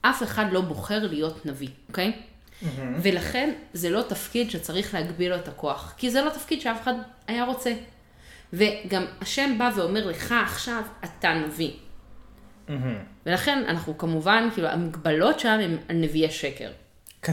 אף 0.01 0.23
אחד 0.23 0.45
לא 0.51 0.61
בוחר 0.61 1.07
להיות 1.07 1.45
נביא, 1.45 1.69
אוקיי? 1.89 2.21
ולכן 3.01 3.53
זה 3.73 3.89
לא 3.89 4.01
תפקיד 4.01 4.51
שצריך 4.51 4.93
להגביל 4.93 5.29
לו 5.29 5.35
את 5.35 5.47
הכוח, 5.47 5.93
כי 5.97 6.11
זה 6.11 6.21
לא 6.21 6.29
תפקיד 6.29 6.61
שאף 6.61 6.81
אחד 6.81 6.93
היה 7.27 7.45
רוצה. 7.45 7.73
וגם 8.53 9.05
השם 9.21 9.57
בא 9.57 9.71
ואומר 9.75 10.07
לך 10.07 10.35
עכשיו, 10.43 10.81
אתה 11.03 11.33
נביא. 11.33 11.71
ולכן 13.25 13.63
אנחנו 13.67 13.97
כמובן, 13.97 14.49
כאילו 14.53 14.67
המגבלות 14.67 15.39
שם 15.39 15.47
הן 15.63 15.77
על 15.89 15.95
נביאי 15.95 16.31
שקר. 16.31 16.69
כ- 17.21 17.29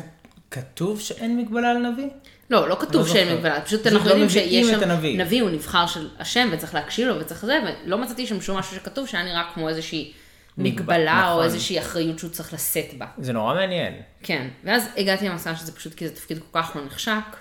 כתוב 0.51 1.01
שאין 1.01 1.37
מגבלה 1.39 1.71
על 1.71 1.79
נביא? 1.79 2.09
לא, 2.51 2.69
לא 2.69 2.77
כתוב 2.81 3.07
לא 3.07 3.13
שאין. 3.13 3.35
מגבלה, 3.35 3.61
פשוט 3.61 3.87
אנחנו 3.87 4.05
לא 4.09 4.11
יודעים 4.11 4.29
שיש 4.31 4.67
שם, 4.67 4.83
הנביא. 4.91 5.19
נביא 5.19 5.43
הוא 5.43 5.51
נבחר 5.51 5.87
של 5.87 6.09
השם 6.19 6.49
וצריך 6.53 6.75
להקשיב 6.75 7.09
לו 7.09 7.21
וצריך 7.21 7.47
זה, 7.47 7.59
ולא 7.85 7.99
מצאתי 7.99 8.27
שם 8.27 8.41
שום 8.41 8.57
משהו 8.59 8.77
שכתוב 8.77 9.07
שהיה 9.07 9.25
נראה 9.25 9.43
כמו 9.55 9.69
איזושהי 9.69 10.13
מגבלה 10.59 11.25
או 11.29 11.33
נכון. 11.33 11.45
איזושהי 11.45 11.79
אחריות 11.81 12.19
שהוא 12.19 12.31
צריך 12.31 12.53
לשאת 12.55 12.95
בה. 12.99 13.07
זה 13.19 13.33
נורא 13.33 13.55
מעניין. 13.55 13.95
כן, 14.23 14.49
ואז 14.65 14.89
הגעתי 14.97 15.29
למסקנה 15.29 15.57
שזה 15.57 15.73
פשוט 15.73 15.95
כי 15.95 16.09
זה 16.09 16.15
תפקיד 16.15 16.39
כל 16.39 16.63
כך 16.63 16.77
לא 16.77 16.85
נחשק, 16.85 17.37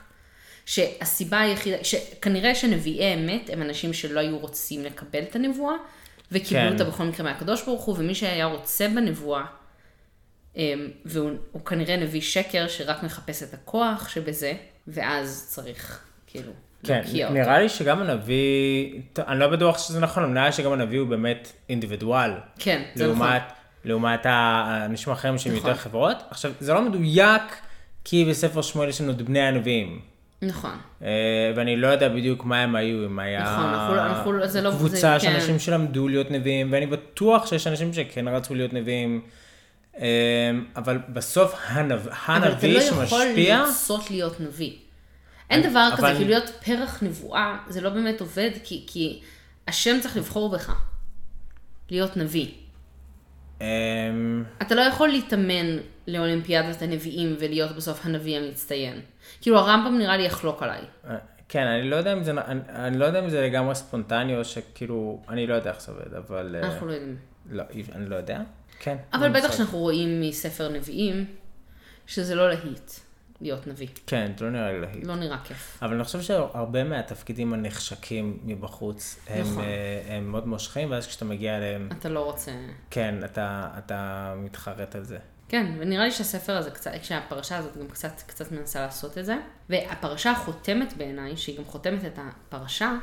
שהסיבה 0.65 1.39
היחידה, 1.39 1.77
שכנראה 1.83 2.55
שנביאי 2.55 3.13
אמת 3.13 3.49
הם 3.53 3.61
אנשים 3.61 3.93
שלא 3.93 4.19
היו 4.19 4.37
רוצים 4.37 4.83
לקבל 4.83 5.23
את 5.23 5.35
הנבואה, 5.35 5.75
וקיבלו 6.31 6.67
כן. 6.67 6.73
אותה 6.73 6.83
בכל 6.83 7.03
מקרה 7.03 7.25
מהקדוש 7.31 7.65
ברוך 7.65 7.83
הוא, 7.83 7.95
ומי 7.99 8.15
שהיה 8.15 8.45
רוצה 8.45 8.87
בנבואה, 8.87 9.45
אמ, 10.55 10.87
והוא 11.05 11.31
הוא 11.51 11.65
כנראה 11.65 11.97
נביא 11.97 12.21
שקר 12.21 12.67
שרק 12.67 13.03
מחפש 13.03 13.43
את 13.43 13.53
הכוח 13.53 14.09
שבזה, 14.09 14.53
ואז 14.87 15.47
צריך 15.49 15.99
כאילו 16.27 16.51
כן, 16.83 17.01
להוקיע 17.03 17.27
אותו. 17.27 17.39
נראה 17.39 17.59
לי 17.59 17.69
שגם 17.69 18.01
הנביא, 18.01 19.01
אני 19.19 19.39
לא 19.39 19.47
בטוח 19.47 19.77
שזה 19.77 19.99
נכון, 19.99 20.23
אבל 20.23 20.31
נראה 20.33 20.45
לי 20.45 20.51
שגם 20.51 20.71
הנביא 20.71 20.99
הוא 20.99 21.07
באמת 21.07 21.51
אינדיבידואל. 21.69 22.31
כן, 22.59 22.83
זה 22.95 23.07
נכון. 23.07 23.17
לעומת, 23.19 23.43
לעומת 23.85 24.21
האנשים 24.23 25.09
האחרים 25.09 25.37
שהם 25.37 25.55
נכון. 25.55 25.69
יותר 25.69 25.81
חברות. 25.81 26.17
עכשיו, 26.29 26.51
זה 26.59 26.73
לא 26.73 26.81
מדויק, 26.81 27.41
כי 28.03 28.25
בספר 28.25 28.61
שמואל 28.61 28.89
יש 28.89 29.01
לנו 29.01 29.11
את 29.11 29.21
בני 29.21 29.41
הנביאים. 29.41 30.01
נכון. 30.41 30.71
אה, 31.01 31.07
ואני 31.55 31.77
לא 31.77 31.87
יודע 31.87 32.09
בדיוק 32.09 32.45
מה 32.45 32.59
הם 32.61 32.75
היו, 32.75 33.05
אם 33.05 33.19
היה 33.19 33.43
נכון, 33.43 33.65
אנחנו- 33.65 33.95
אנחנו- 33.99 34.47
זה 34.47 34.61
לא- 34.61 34.71
זה- 34.71 34.77
קבוצה 34.77 35.19
של 35.19 35.27
כן. 35.27 35.35
אנשים 35.35 35.59
שלמדו 35.59 36.07
להיות 36.07 36.31
נביאים, 36.31 36.69
ואני 36.71 36.85
בטוח 36.85 37.45
שיש 37.45 37.67
אנשים 37.67 37.93
שכן 37.93 38.27
רצו 38.27 38.55
להיות 38.55 38.73
נביאים, 38.73 39.21
אה, 39.99 40.05
אבל 40.75 40.97
בסוף 41.09 41.55
הנב... 41.67 41.99
אבל 42.07 42.11
אתה 42.11 42.33
הנביא 42.47 42.73
לא 42.73 42.79
יכול 42.83 43.05
שמשפיע, 43.05 43.57
לרצות 43.65 44.11
להיות 44.11 44.39
נביא. 44.39 44.71
אין 45.49 45.69
דבר 45.69 45.89
כזה, 45.97 46.07
כאילו 46.13 46.29
להיות 46.29 46.49
פרח 46.65 47.03
נבואה, 47.03 47.57
זה 47.67 47.81
לא 47.81 47.89
באמת 47.89 48.21
עובד, 48.21 48.49
כי, 48.63 48.83
כי 48.87 49.19
השם 49.67 49.97
צריך 50.01 50.17
לבחור 50.17 50.49
בך. 50.49 50.73
להיות 51.91 52.17
נביא. 52.17 52.47
אה, 53.61 53.67
אתה 54.61 54.75
לא 54.75 54.81
יכול 54.81 55.09
להתאמן 55.09 55.77
לאולימפיאדת 56.07 56.81
הנביאים 56.81 57.35
ולהיות 57.39 57.71
בסוף 57.71 58.05
הנביא 58.05 58.37
המצטיין. 58.37 59.01
כאילו 59.41 59.57
הרמב"ם 59.57 59.97
נראה 59.97 60.17
לי 60.17 60.25
יחלוק 60.25 60.63
עליי. 60.63 60.81
כן, 61.49 61.63
אני 61.67 61.89
לא 61.89 61.95
יודע 61.95 62.13
אם 62.13 62.23
זה, 62.23 62.31
אני, 62.31 62.59
אני 62.69 62.97
לא 62.97 63.05
יודע 63.05 63.19
אם 63.19 63.29
זה 63.29 63.41
לגמרי 63.41 63.75
ספונטני, 63.75 64.37
או 64.37 64.45
שכאילו, 64.45 65.21
אני 65.29 65.47
לא 65.47 65.55
יודע 65.55 65.71
איך 65.71 65.81
זה 65.81 65.91
עובד, 65.91 66.13
אבל... 66.13 66.55
אה, 66.55 66.67
אנחנו 66.67 66.87
לא 66.87 66.91
יודעים. 66.91 67.17
לא, 67.49 67.63
אני 67.95 68.09
לא 68.09 68.15
יודע. 68.15 68.41
כן. 68.79 68.95
אבל 69.13 69.29
בטח. 69.29 69.51
שאנחנו 69.57 69.77
רואים 69.77 70.21
מספר 70.21 70.69
נביאים, 70.69 71.25
שזה 72.07 72.35
לא 72.35 72.49
להיט 72.49 72.91
להיות 73.41 73.67
נביא. 73.67 73.87
כן, 74.07 74.31
זה 74.37 74.45
לא 74.45 74.51
נראה 74.51 74.71
לי 74.71 74.81
להיט. 74.81 75.05
לא 75.05 75.15
נראה 75.15 75.37
כיף. 75.43 75.79
אבל 75.81 75.93
אני 75.95 76.03
חושב 76.03 76.21
שהרבה 76.21 76.83
מהתפקידים 76.83 77.53
הנחשקים 77.53 78.39
מבחוץ, 78.43 79.19
הם, 79.27 79.41
נכון. 79.41 79.63
אה, 79.63 80.15
הם 80.15 80.31
מאוד 80.31 80.47
מושכים, 80.47 80.91
ואז 80.91 81.07
כשאתה 81.07 81.25
מגיע 81.25 81.57
אליהם, 81.57 81.89
אתה 81.99 82.09
לא 82.09 82.19
רוצה... 82.25 82.51
כן, 82.89 83.15
אתה, 83.25 83.69
אתה 83.77 84.33
מתחרט 84.37 84.95
על 84.95 85.03
זה. 85.03 85.17
כן, 85.49 85.71
ונראה 85.79 86.05
לי 86.05 86.11
שהספר 86.11 86.57
הזה 86.57 86.71
קצת, 86.71 86.91
כשהפרשה 87.01 87.57
הזאת 87.57 87.77
גם 87.77 87.87
קצת, 87.87 88.21
קצת 88.27 88.51
מנסה 88.51 88.81
לעשות 88.81 89.17
את 89.17 89.25
זה. 89.25 89.37
והפרשה 89.69 90.31
החותמת 90.31 90.93
בעיניי, 90.97 91.37
שהיא 91.37 91.57
גם 91.57 91.65
חותמת 91.65 92.05
את 92.05 92.19
הפרשה, 92.19 92.93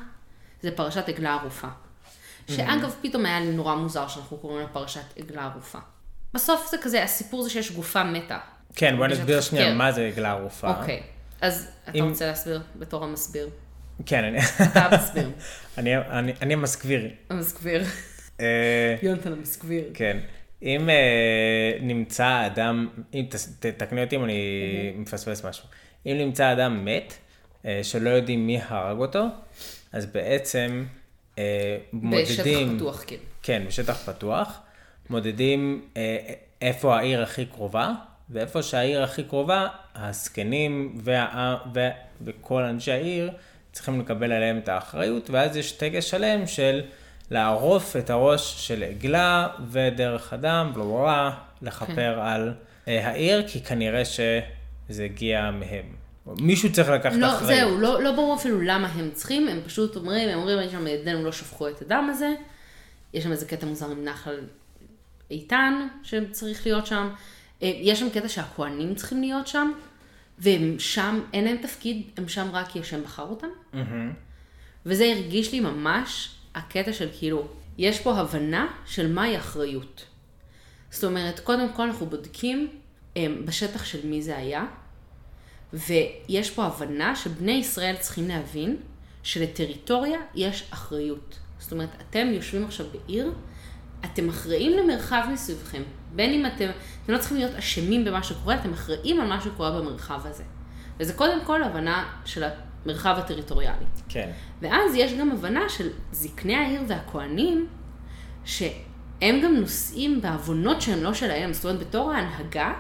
זה 0.63 0.77
פרשת 0.77 1.09
עגלה 1.09 1.35
ערופה. 1.35 1.69
שאגב, 2.49 2.95
פתאום 3.03 3.27
היה 3.27 3.41
לי 3.41 3.53
נורא 3.53 3.75
מוזר 3.75 4.09
שאנחנו 4.09 4.37
קוראים 4.37 4.61
לה 4.61 4.67
פרשת 4.67 5.01
עגלה 5.17 5.45
ערופה. 5.45 5.79
בסוף 6.35 6.71
זה 6.71 6.77
כזה, 6.83 7.05
הסיפור 7.05 7.43
זה 7.43 7.51
שיש 7.51 7.73
גופה 7.73 8.05
מתה. 8.05 8.39
כן, 8.77 8.97
בוא 8.97 9.07
נסביר. 9.07 9.41
שנייה 9.41 9.75
מה 9.75 9.93
זה 9.93 10.07
עגלה 10.07 10.31
ערופה. 10.31 10.81
אוקיי, 10.81 11.03
אז 11.41 11.69
אתה 11.85 11.99
אם- 11.99 12.05
רוצה 12.09 12.27
להסביר 12.27 12.63
בתור 12.77 13.05
המסביר? 13.05 13.49
כן, 14.07 14.25
אני, 14.25 14.39
אתה 14.73 14.81
המסביר. 14.87 15.31
אני, 15.79 15.97
אני, 15.99 16.33
אני 16.43 16.55
המסגביר. 16.55 17.09
המסביר. 17.31 17.83
אה, 18.41 18.97
יונתן 19.03 19.33
המסביר. 19.33 19.85
כן. 19.95 20.19
אם 20.63 20.91
אה, 20.91 20.95
נמצא 21.81 22.47
אדם, 22.47 22.89
אם 23.15 23.25
תס- 23.31 23.57
תתקני 23.61 24.05
אותי 24.05 24.17
אם 24.17 24.25
אני 24.25 24.43
מפספס 24.97 25.45
משהו, 25.45 25.65
אם 26.07 26.15
נמצא 26.19 26.53
אדם 26.53 26.85
מת, 26.85 27.15
אה, 27.67 27.81
שלא 27.83 28.11
יודעים 28.11 28.47
מי 28.47 28.61
הרג 28.69 28.99
אותו, 28.99 29.25
אז 29.93 30.07
בעצם 30.07 30.85
אה, 31.39 31.77
בשטח 31.95 32.37
מודדים, 32.45 32.77
פתוח, 32.77 33.05
כן. 33.07 33.17
כן, 33.43 33.63
בשטח 33.69 33.97
פתוח, 34.11 34.61
מודדים 35.11 35.89
איפה 36.63 36.97
העיר 36.99 37.23
הכי 37.23 37.47
קרובה, 37.47 37.93
ואיפה 38.31 38.63
שהעיר 38.63 39.03
הכי 39.03 39.25
קרובה, 39.25 39.69
הזקנים 39.95 40.99
וה, 41.03 41.57
ו, 41.75 41.89
וכל 42.25 42.63
אנשי 42.63 42.93
העיר 42.93 43.31
צריכים 43.73 44.01
לקבל 44.01 44.33
עליהם 44.33 44.59
את 44.59 44.69
האחריות, 44.69 45.31
ואז 45.31 45.57
יש 45.57 45.73
טקס 45.73 46.05
שלם 46.05 46.47
של 46.47 46.81
לערוף 47.31 47.97
את 47.97 48.11
הראש 48.11 48.69
של 48.69 48.83
עגלה 48.83 49.49
ודרך 49.71 50.33
בלה 50.33 50.65
בלה, 50.75 51.31
לכפר 51.63 52.21
על 52.21 52.55
אה, 52.89 53.09
העיר, 53.09 53.49
כי 53.49 53.61
כנראה 53.61 54.05
שזה 54.05 55.05
הגיע 55.05 55.51
מהם. 55.51 56.05
מישהו 56.27 56.73
צריך 56.73 56.89
לקחת 56.89 57.17
לא, 57.17 57.27
אחריות. 57.27 57.61
זהו, 57.61 57.79
לא, 57.79 58.03
לא 58.03 58.13
ברור 58.13 58.35
אפילו 58.37 58.61
למה 58.61 58.89
הם 58.89 59.11
צריכים, 59.13 59.49
הם 59.49 59.61
פשוט 59.67 59.97
אומרים, 59.97 60.29
הם 60.29 60.39
אומרים, 60.39 60.59
יש 60.61 60.73
שם 60.73 60.87
ידינו 60.87 61.25
לא 61.25 61.33
שפכו 61.33 61.69
את 61.69 61.83
הדם 61.83 62.09
הזה, 62.11 62.35
יש 63.15 63.25
שם 63.25 63.33
איזה 63.33 63.47
קטע 63.47 63.67
מוזר 63.67 63.91
עם 63.91 64.05
נחל 64.05 64.41
איתן 65.31 65.89
שצריך 66.03 66.67
להיות 66.67 66.87
שם, 66.87 67.09
יש 67.65 68.01
שם 68.01 68.11
קטע 68.11 68.29
שהכוהנים 68.29 68.95
צריכים 68.95 69.21
להיות 69.21 69.47
שם, 69.47 69.73
והם 70.39 70.79
שם, 70.79 71.21
אין 71.33 71.45
להם 71.45 71.57
תפקיד, 71.57 72.03
הם 72.17 72.29
שם 72.29 72.49
רק 72.53 72.69
כי 72.69 72.81
השם 72.81 73.03
בחר 73.03 73.23
אותם. 73.23 73.47
וזה 74.87 75.05
הרגיש 75.05 75.53
לי 75.53 75.61
ממש 75.61 76.35
הקטע 76.55 76.93
של 76.93 77.09
כאילו, 77.19 77.49
יש 77.79 78.01
פה 78.01 78.15
הבנה 78.15 78.67
של 78.87 79.13
מהי 79.13 79.39
אחריות. 79.39 80.05
זאת 80.91 81.05
אומרת, 81.05 81.41
קודם 81.41 81.73
כל 81.73 81.83
אנחנו 81.83 82.07
בודקים 82.07 82.69
הם, 83.17 83.43
בשטח 83.47 83.85
של 83.85 84.07
מי 84.07 84.23
זה 84.23 84.37
היה, 84.37 84.67
ויש 85.73 86.51
פה 86.51 86.65
הבנה 86.65 87.17
שבני 87.17 87.53
ישראל 87.53 87.97
צריכים 87.97 88.29
להבין 88.29 88.77
שלטריטוריה 89.23 90.19
יש 90.35 90.65
אחריות. 90.71 91.39
זאת 91.59 91.73
אומרת, 91.73 91.89
אתם 92.11 92.27
יושבים 92.33 92.65
עכשיו 92.65 92.87
בעיר, 92.93 93.33
אתם 94.05 94.29
אחראים 94.29 94.79
למרחב 94.79 95.23
מסביבכם. 95.33 95.83
בין 96.15 96.33
אם 96.33 96.47
אתם, 96.47 96.71
אתם 97.05 97.13
לא 97.13 97.19
צריכים 97.19 97.37
להיות 97.37 97.55
אשמים 97.55 98.05
במה 98.05 98.23
שקורה, 98.23 98.55
אתם 98.55 98.73
אחראים 98.73 99.21
על 99.21 99.29
מה 99.29 99.41
שקורה 99.41 99.81
במרחב 99.81 100.21
הזה. 100.25 100.45
וזה 101.01 101.13
קודם 101.13 101.45
כל 101.45 101.63
הבנה 101.63 102.05
של 102.25 102.45
המרחב 102.45 103.15
הטריטוריאלי. 103.19 103.85
כן. 104.09 104.31
ואז 104.63 104.95
יש 104.95 105.13
גם 105.13 105.31
הבנה 105.31 105.69
של 105.69 105.89
זקני 106.13 106.57
העיר 106.57 106.83
והכוהנים, 106.89 107.67
שהם 108.45 109.41
גם 109.43 109.55
נושאים 109.55 110.21
בעוונות 110.21 110.81
שהם 110.81 111.03
לא 111.03 111.15
שלהם. 111.15 111.53
זאת 111.53 111.65
אומרת, 111.65 111.81
בתור 111.81 112.13
ההנהגה, 112.13 112.73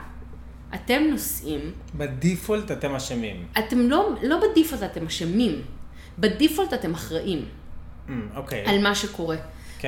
אתם 0.74 1.02
נושאים, 1.10 1.72
בדיפולט 1.94 2.70
אתם 2.70 2.94
אשמים. 2.94 3.46
אתם 3.58 3.78
לא, 3.78 4.10
לא 4.22 4.40
בדיפולט 4.40 4.82
אתם 4.82 5.06
אשמים, 5.06 5.62
בדיפולט 6.18 6.74
אתם 6.74 6.94
אחראים 6.94 7.44
אמ, 8.08 8.28
אוקיי. 8.36 8.64
על 8.66 8.82
מה 8.82 8.94
שקורה. 8.94 9.36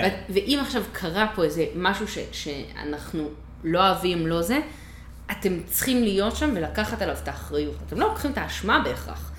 כן. 0.02 0.20
ואם 0.28 0.58
עכשיו 0.62 0.82
קרה 0.92 1.26
פה 1.34 1.44
איזה 1.44 1.66
משהו 1.76 2.08
ש- 2.08 2.18
שאנחנו 2.32 3.28
לא 3.64 3.88
אוהבים, 3.88 4.26
לא 4.26 4.42
זה, 4.42 4.58
אתם 5.30 5.62
צריכים 5.66 6.02
להיות 6.02 6.36
שם 6.36 6.50
ולקחת 6.56 7.02
עליו 7.02 7.16
את 7.22 7.28
האחריות. 7.28 7.76
אתם 7.86 8.00
לא 8.00 8.08
לוקחים 8.08 8.30
את 8.30 8.38
האשמה 8.38 8.80
בהכרח. 8.84 9.32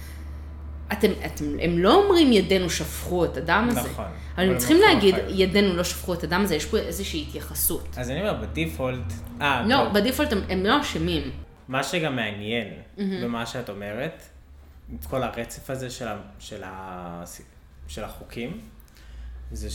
אתם, 0.92 1.08
אתם, 1.26 1.46
הם 1.62 1.78
לא 1.78 2.04
אומרים 2.04 2.34
ידינו 2.34 2.70
שפכו 2.70 3.26
את 3.26 3.38
הדם 3.38 3.68
הזה. 3.72 3.80
נכון. 3.80 4.06
אבל 4.38 4.50
הם 4.52 4.58
צריכים 4.58 4.78
להגיד 4.82 5.16
אחראים. 5.16 5.40
ידינו 5.40 5.76
לא 5.76 5.84
שפכו 5.84 6.14
את 6.14 6.24
הדם 6.24 6.42
הזה, 6.44 6.56
יש 6.56 6.66
פה 6.66 6.78
איזושהי 6.78 7.26
התייחסות. 7.28 7.88
אז 7.98 8.10
אני 8.10 8.20
אומר, 8.22 8.34
בדיפולט... 8.42 9.14
אה, 9.42 9.66
לא, 9.68 9.84
טוב. 9.84 9.94
בדיפולט 9.94 10.34
הם, 10.34 10.42
הם 10.50 10.66
לא 10.66 10.82
אשמים. 10.82 11.32
מה 11.68 11.84
שגם 11.84 12.16
מעניין 12.16 12.68
במה 12.98 13.46
שאת 13.46 13.70
אומרת, 13.70 14.24
עם 14.92 14.98
כל 15.10 15.24
הרצף 15.24 15.70
הזה 15.70 15.90
של, 15.90 16.08
ה, 16.08 16.18
של, 16.40 16.64
ה, 16.64 17.24
של 17.88 18.04
החוקים, 18.04 18.60
זה 19.52 19.70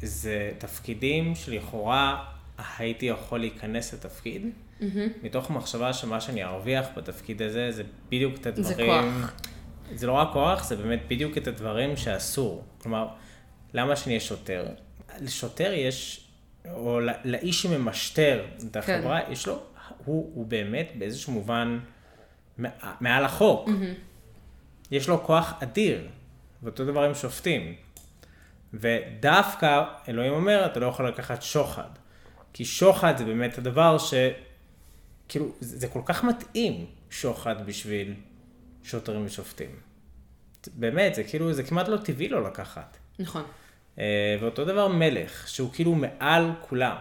שזה 0.00 0.50
תפקידים 0.58 1.34
שלכאורה 1.34 2.24
הייתי 2.78 3.06
יכול 3.06 3.40
להיכנס 3.40 3.94
לתפקיד, 3.94 4.46
מתוך 5.22 5.50
מחשבה 5.50 5.92
שמה 5.92 6.20
שאני 6.20 6.44
ארוויח 6.44 6.86
בתפקיד 6.96 7.42
הזה 7.42 7.72
זה 7.72 7.82
בדיוק 8.08 8.34
את 8.46 8.56
זה 8.56 8.70
הדברים... 8.70 8.86
כוח. 9.22 9.32
זה 9.94 10.06
לא 10.06 10.12
רק 10.12 10.28
כוח, 10.32 10.64
זה 10.64 10.76
באמת 10.76 11.00
בדיוק 11.08 11.38
את 11.38 11.46
הדברים 11.46 11.96
שאסור. 11.96 12.64
כלומר, 12.78 13.08
למה 13.74 13.96
שאני 13.96 14.08
אהיה 14.14 14.20
שוטר? 14.20 14.66
לשוטר 15.20 15.72
יש, 15.72 16.26
או 16.72 17.00
לא- 17.00 17.12
לאיש 17.24 17.62
שממשטר 17.62 18.44
את 18.56 18.76
כן. 18.76 18.78
החברה, 18.78 19.20
יש 19.30 19.46
לו, 19.46 19.58
הוא, 20.04 20.30
הוא 20.34 20.46
באמת 20.46 20.88
באיזשהו 20.98 21.32
מובן 21.32 21.78
מע- 22.58 22.68
מעל 23.00 23.24
החוק. 23.24 23.68
יש 24.90 25.08
לו 25.08 25.22
כוח 25.24 25.52
אדיר, 25.62 26.08
ואותו 26.62 26.84
דבר 26.84 27.04
עם 27.04 27.14
שופטים. 27.14 27.74
ודווקא 28.74 29.84
אלוהים 30.08 30.32
אומר, 30.32 30.66
אתה 30.66 30.80
לא 30.80 30.86
יכול 30.86 31.08
לקחת 31.08 31.42
שוחד. 31.42 31.88
כי 32.52 32.64
שוחד 32.64 33.16
זה 33.16 33.24
באמת 33.24 33.58
הדבר 33.58 33.98
ש... 33.98 34.14
כאילו, 35.28 35.52
זה 35.60 35.88
כל 35.88 36.00
כך 36.04 36.24
מתאים, 36.24 36.86
שוחד 37.10 37.66
בשביל 37.66 38.14
שוטרים 38.82 39.26
ושופטים. 39.26 39.70
באמת, 40.74 41.14
זה 41.14 41.24
כאילו, 41.24 41.52
זה 41.52 41.62
כמעט 41.62 41.88
לא 41.88 41.96
טבעי 41.96 42.28
לא 42.28 42.44
לקחת. 42.44 42.96
נכון. 43.18 43.42
אה, 43.98 44.36
ואותו 44.40 44.64
דבר 44.64 44.88
מלך, 44.88 45.48
שהוא 45.48 45.70
כאילו 45.72 45.94
מעל 45.94 46.50
כולם. 46.60 46.96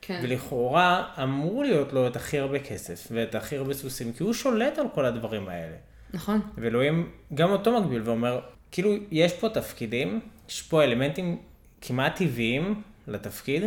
כן. 0.00 0.20
ולכאורה 0.22 1.08
אמור 1.22 1.64
להיות 1.64 1.92
לו 1.92 2.06
את 2.06 2.16
הכי 2.16 2.38
הרבה 2.38 2.58
כסף 2.58 3.08
ואת 3.10 3.34
הכי 3.34 3.56
הרבה 3.56 3.74
סוסים, 3.74 4.12
כי 4.12 4.22
הוא 4.22 4.32
שולט 4.32 4.78
על 4.78 4.86
כל 4.94 5.04
הדברים 5.04 5.48
האלה. 5.48 5.76
נכון. 6.12 6.40
ואלוהים 6.56 7.10
גם 7.34 7.50
אותו 7.50 7.80
מגביל 7.80 8.02
ואומר, 8.04 8.40
כאילו, 8.70 8.94
יש 9.10 9.32
פה 9.32 9.48
תפקידים, 9.48 10.20
יש 10.48 10.62
פה 10.62 10.84
אלמנטים 10.84 11.38
כמעט 11.80 12.16
טבעיים 12.16 12.82
לתפקיד, 13.08 13.62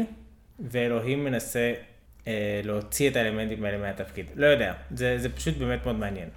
ואלוהים 0.60 1.24
מנסה 1.24 1.74
אה, 2.28 2.62
להוציא 2.63 3.10
את 3.10 3.15
האלמנטים 3.15 3.65
האלה 3.65 3.78
מהתפקיד. 3.78 4.26
לא 4.36 4.46
יודע, 4.46 4.74
זה, 4.96 5.17
זה 5.20 5.30
פשוט 5.30 5.58
באמת 5.58 5.86
מאוד 5.86 5.96
מעניין. 5.96 6.30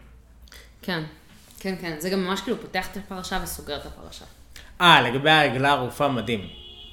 כן. 0.83 1.03
כן, 1.61 1.75
כן. 1.81 1.97
זה 2.01 2.11
גם 2.11 2.25
ממש 2.25 2.41
כאילו 2.41 2.61
פותח 2.61 2.89
את 2.93 2.97
הפרשה 2.97 3.41
וסוגר 3.43 3.77
את 3.77 3.87
הפרשה. 3.87 4.25
אה, 4.81 5.01
לגבי 5.11 5.31
העגלה 5.31 5.69
הערופה, 5.69 6.09
מדהים. 6.09 6.49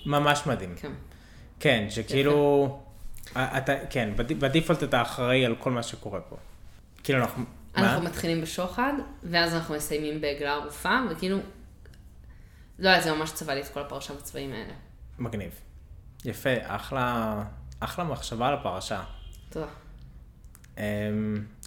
ממש 0.05 0.41
מדהים. 0.47 0.75
כן. 0.81 0.91
כן, 1.59 1.85
שכאילו, 1.89 2.79
אתה, 3.33 3.73
כן, 3.89 4.09
בד- 4.15 4.39
בדיפולט 4.39 4.83
אתה 4.83 5.01
אחראי 5.01 5.45
על 5.45 5.55
כל 5.55 5.71
מה 5.71 5.83
שקורה 5.83 6.21
פה. 6.21 6.37
כאילו 7.03 7.19
אנחנו, 7.19 7.43
אנחנו 7.75 8.01
מה? 8.03 8.09
מתחילים 8.09 8.41
בשוחד, 8.41 8.93
ואז 9.23 9.53
אנחנו 9.55 9.75
מסיימים 9.75 10.21
בעגלה 10.21 10.53
ערופה, 10.53 10.99
וכאילו... 11.09 11.37
לא 12.81 12.99
זה 13.01 13.13
ממש 13.13 13.31
צבע 13.31 13.55
לי 13.55 13.61
את 13.61 13.67
כל 13.67 13.79
הפרשה 13.81 14.13
בצבעים 14.13 14.51
האלה. 14.53 14.73
מגניב. 15.19 15.51
יפה, 16.25 16.49
אחלה, 16.63 17.43
אחלה 17.79 18.05
מחשבה 18.05 18.47
על 18.47 18.53
הפרשה. 18.53 19.03
תודה. 19.49 19.65
אמ, 20.77 20.83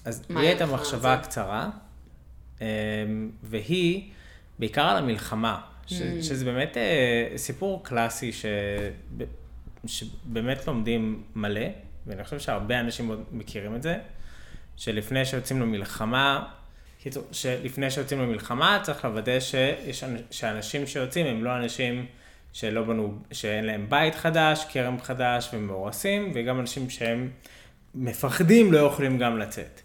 אז 0.05 0.22
לי 0.31 0.46
הייתה 0.48 0.66
מחשבה 0.66 1.16
זה? 1.22 1.29
קצרה, 1.29 1.70
אמ, 2.61 2.66
והיא 3.42 4.11
בעיקר 4.59 4.83
על 4.83 4.96
המלחמה, 4.96 5.61
ש- 5.87 5.92
Mm. 5.92 6.22
שזה 6.22 6.44
באמת 6.44 6.77
אה, 6.77 7.38
סיפור 7.38 7.85
קלאסי 7.85 8.33
ש- 8.33 8.44
שבאמת 9.87 10.66
לומדים 10.66 11.22
מלא, 11.35 11.61
ואני 12.07 12.24
חושב 12.24 12.38
שהרבה 12.38 12.81
אנשים 12.81 13.24
מכירים 13.33 13.77
את 13.77 13.83
זה, 13.83 13.98
שלפני 14.77 15.24
שיוצאים 15.24 15.61
למלחמה, 15.61 16.53
קיצור, 17.05 17.25
שלפני 17.33 17.90
שיוצאים 17.90 18.21
למלחמה 18.21 18.79
צריך 18.83 19.05
לוודא 19.05 19.40
שיש, 19.40 20.05
אנ- 20.05 20.09
שאנשים 20.31 20.87
שיוצאים 20.87 21.27
הם 21.27 21.45
לא 21.45 21.57
אנשים 21.57 22.07
שלא 22.53 22.83
בנו, 22.83 23.14
שאין 23.33 23.64
להם 23.64 23.87
בית 23.88 24.14
חדש, 24.14 24.64
כרם 24.73 24.97
חדש 25.03 25.51
ומאורסים, 25.53 26.33
וגם 26.35 26.61
אנשים 26.61 26.90
שהם 26.90 27.31
מפחדים 27.95 28.73
לא 28.73 28.79
יכולים 28.79 29.19
גם 29.19 29.38
לצאת. 29.38 29.81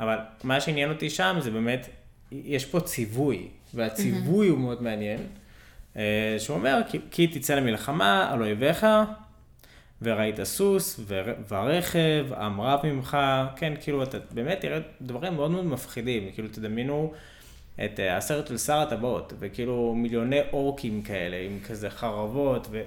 אבל 0.00 0.16
מה 0.44 0.60
שעניין 0.60 0.90
אותי 0.90 1.10
שם 1.10 1.36
זה 1.40 1.50
באמת, 1.50 1.88
יש 2.32 2.64
פה 2.64 2.80
ציווי, 2.80 3.48
והציווי 3.74 4.48
הוא 4.48 4.58
מאוד 4.58 4.82
מעניין, 4.82 5.20
אה, 5.96 6.02
שהוא 6.38 6.56
אומר, 6.56 6.80
"כי- 6.90 6.98
כי 7.10 7.26
תצא 7.26 7.54
למלחמה 7.54 8.30
על 8.32 8.42
אויביך, 8.42 8.86
וראית 10.02 10.42
סוס 10.44 11.00
ור- 11.06 11.32
ורכב, 11.48 12.26
עם 12.40 12.60
רב 12.60 12.80
ממך, 12.84 13.16
כן, 13.56 13.72
כאילו, 13.80 14.02
אתה 14.02 14.18
באמת 14.30 14.60
תראה 14.60 14.78
דברים 15.02 15.34
מאוד 15.34 15.50
מאוד 15.50 15.64
מפחידים, 15.66 16.32
כאילו, 16.34 16.48
תדמיינו 16.48 17.12
את 17.84 18.00
אה, 18.00 18.16
הסרט 18.16 18.46
של 18.46 18.58
שר 18.58 18.78
הטבעות, 18.78 19.32
וכאילו 19.38 19.94
מיליוני 19.94 20.40
אורקים 20.52 21.02
כאלה, 21.02 21.36
עם 21.36 21.58
כזה 21.68 21.90
חרבות, 21.90 22.66
ו... 22.70 22.82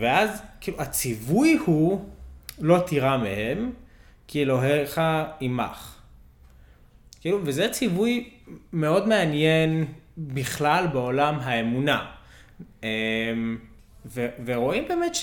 ואז, 0.00 0.42
כאילו, 0.60 0.80
הציווי 0.80 1.58
הוא, 1.66 2.04
לא 2.60 2.78
תירא 2.86 3.16
מהם, 3.16 3.72
כי 4.28 4.42
אלוהיך 4.42 5.00
עמך. 5.40 5.94
כאילו, 7.20 7.40
וזה 7.44 7.68
ציווי 7.68 8.30
מאוד 8.72 9.08
מעניין 9.08 9.84
בכלל 10.18 10.86
בעולם 10.92 11.38
האמונה. 11.40 12.06
אמ, 12.82 12.88
ו- 14.06 14.28
ורואים 14.46 14.88
באמת 14.88 15.14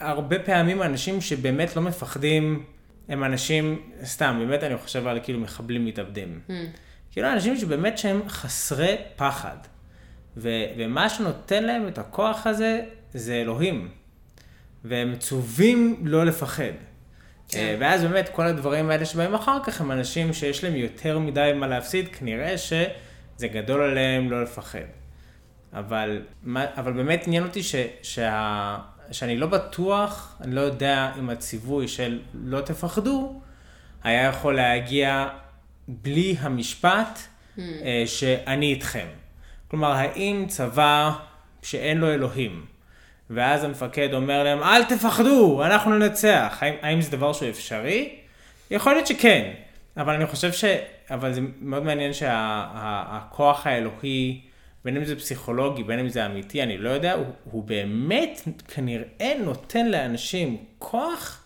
שהרבה 0.00 0.38
פעמים 0.38 0.82
האנשים 0.82 1.20
שבאמת 1.20 1.76
לא 1.76 1.82
מפחדים, 1.82 2.64
הם 3.08 3.24
אנשים, 3.24 3.82
סתם, 4.04 4.36
באמת 4.38 4.62
אני 4.64 4.76
חושב 4.76 5.06
על 5.06 5.20
כאילו 5.22 5.40
מחבלים 5.40 5.84
מתאבדים. 5.84 6.40
כאילו 7.10 7.32
אנשים 7.32 7.56
שבאמת 7.56 7.98
שהם 7.98 8.20
חסרי 8.28 8.96
פחד. 9.16 9.56
ו- 10.36 10.64
ומה 10.78 11.08
שנותן 11.08 11.64
להם 11.64 11.88
את 11.88 11.98
הכוח 11.98 12.46
הזה, 12.46 12.80
זה 13.14 13.34
אלוהים. 13.34 13.88
והם 14.84 15.12
מצווים 15.12 15.96
לא 16.02 16.26
לפחד. 16.26 16.72
כן. 17.48 17.76
ואז 17.80 18.04
באמת 18.04 18.28
כל 18.28 18.46
הדברים 18.46 18.90
האלה 18.90 19.04
שבאים 19.04 19.34
אחר 19.34 19.58
כך 19.64 19.80
הם 19.80 19.92
אנשים 19.92 20.32
שיש 20.32 20.64
להם 20.64 20.76
יותר 20.76 21.18
מדי 21.18 21.52
מה 21.54 21.66
להפסיד, 21.66 22.08
כנראה 22.08 22.58
שזה 22.58 23.48
גדול 23.52 23.82
עליהם 23.82 24.30
לא 24.30 24.42
לפחד. 24.42 24.78
אבל, 25.72 26.22
אבל 26.54 26.92
באמת 26.92 27.26
עניין 27.26 27.42
אותי 27.42 27.62
ש, 27.62 27.74
שה, 28.02 28.76
שאני 29.10 29.36
לא 29.36 29.46
בטוח, 29.46 30.36
אני 30.40 30.54
לא 30.54 30.60
יודע 30.60 31.12
אם 31.18 31.30
הציווי 31.30 31.88
של 31.88 32.20
לא 32.34 32.60
תפחדו, 32.60 33.40
היה 34.04 34.22
יכול 34.28 34.56
להגיע 34.56 35.28
בלי 35.88 36.36
המשפט 36.40 37.18
אה, 37.58 38.02
שאני 38.06 38.66
איתכם. 38.66 39.06
כלומר, 39.68 39.92
האם 39.92 40.44
צבא 40.48 41.12
שאין 41.62 41.98
לו 41.98 42.10
אלוהים, 42.10 42.64
ואז 43.30 43.64
המפקד 43.64 44.14
אומר 44.14 44.44
להם, 44.44 44.62
אל 44.62 44.84
תפחדו, 44.84 45.64
אנחנו 45.64 45.98
ננצח. 45.98 46.58
האם, 46.60 46.74
האם 46.82 47.00
זה 47.00 47.10
דבר 47.10 47.32
שהוא 47.32 47.48
אפשרי? 47.48 48.16
יכול 48.70 48.92
להיות 48.92 49.06
שכן, 49.06 49.50
אבל 49.96 50.14
אני 50.14 50.26
חושב 50.26 50.52
אבל 51.10 51.32
זה 51.32 51.40
מאוד 51.60 51.82
מעניין 51.82 52.12
שהכוח 52.12 53.66
האלוהי, 53.66 54.40
בין 54.84 54.96
אם 54.96 55.04
זה 55.04 55.16
פסיכולוגי, 55.16 55.82
בין 55.82 55.98
אם 55.98 56.08
זה 56.08 56.26
אמיתי, 56.26 56.62
אני 56.62 56.78
לא 56.78 56.90
יודע, 56.90 57.12
הוא, 57.12 57.26
הוא 57.44 57.64
באמת 57.64 58.40
כנראה 58.68 59.34
נותן 59.44 59.86
לאנשים 59.86 60.64
כוח 60.78 61.44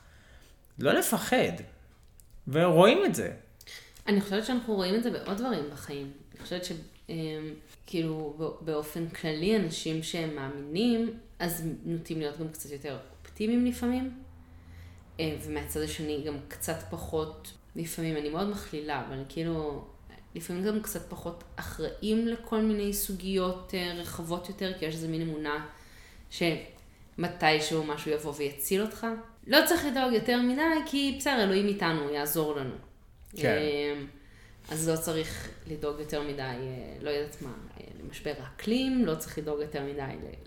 לא 0.78 0.92
לפחד. 0.92 1.52
ורואים 2.48 2.98
את 3.04 3.14
זה. 3.14 3.32
אני 4.06 4.20
חושבת 4.20 4.44
שאנחנו 4.44 4.74
רואים 4.74 4.94
את 4.94 5.02
זה 5.02 5.10
בעוד 5.10 5.38
דברים 5.38 5.64
בחיים. 5.72 6.10
אני 6.32 6.42
חושבת 6.42 6.62
שכאילו 6.64 8.36
באופן 8.60 9.08
כללי 9.08 9.56
אנשים 9.56 10.02
שהם 10.02 10.36
מאמינים, 10.36 11.18
אז 11.38 11.68
נוטים 11.84 12.18
להיות 12.18 12.38
גם 12.38 12.48
קצת 12.48 12.70
יותר 12.70 12.98
אופטימיים 13.24 13.66
לפעמים. 13.66 14.20
אה, 15.20 15.36
ומהצד 15.44 15.80
השני 15.80 16.22
גם 16.26 16.34
קצת 16.48 16.76
פחות, 16.90 17.52
לפעמים 17.76 18.16
אני 18.16 18.30
מאוד 18.30 18.50
מכלילה, 18.50 19.04
אבל 19.08 19.22
כאילו, 19.28 19.84
לפעמים 20.34 20.64
גם 20.64 20.82
קצת 20.82 21.10
פחות 21.10 21.44
אחראים 21.56 22.28
לכל 22.28 22.60
מיני 22.60 22.92
סוגיות 22.92 23.74
אה, 23.74 23.92
רחבות 23.96 24.48
יותר, 24.48 24.72
כי 24.78 24.84
יש 24.84 24.94
איזה 24.94 25.08
מין 25.08 25.22
אמונה 25.22 25.66
שמתישהו 26.30 27.84
משהו 27.84 28.10
יבוא 28.10 28.32
ויציל 28.36 28.82
אותך. 28.82 29.06
לא 29.46 29.58
צריך 29.66 29.84
לדאוג 29.84 30.12
יותר 30.12 30.40
מדי, 30.42 30.62
כי 30.86 31.14
בסדר, 31.18 31.42
אלוהים 31.42 31.66
איתנו, 31.66 32.02
הוא 32.02 32.10
יעזור 32.10 32.56
לנו. 32.56 32.74
כן. 33.36 33.58
אמ, 33.58 34.06
אז 34.70 34.88
לא 34.88 34.96
צריך 34.96 35.48
לדאוג 35.66 36.00
יותר 36.00 36.22
מדי, 36.22 36.40
אה, 36.40 36.56
לא 37.00 37.10
יודעת 37.10 37.42
מה, 37.42 37.50
אה, 37.80 37.84
למשבר 38.04 38.32
האקלים, 38.42 39.06
לא 39.06 39.14
צריך 39.14 39.38
לדאוג 39.38 39.60
יותר 39.60 39.82
מדי, 39.82 40.02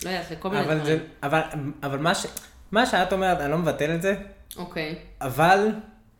לא 0.06 0.10
יודעת, 0.10 0.32
לכל 0.32 0.50
מיני 0.50 0.62
אבל 0.62 0.80
דברים. 0.80 0.98
זה, 0.98 1.06
אבל, 1.24 1.42
אבל 1.84 1.98
מה, 1.98 2.16
ש, 2.16 2.26
מה 2.72 2.86
שאת 2.86 3.14
אומרת, 3.14 3.42
אני 3.42 3.52
לא 3.52 3.58
מבטל 3.58 3.96
את 3.96 4.02
זה, 4.02 4.16
אוקיי. 4.58 4.96
אבל 5.22 5.68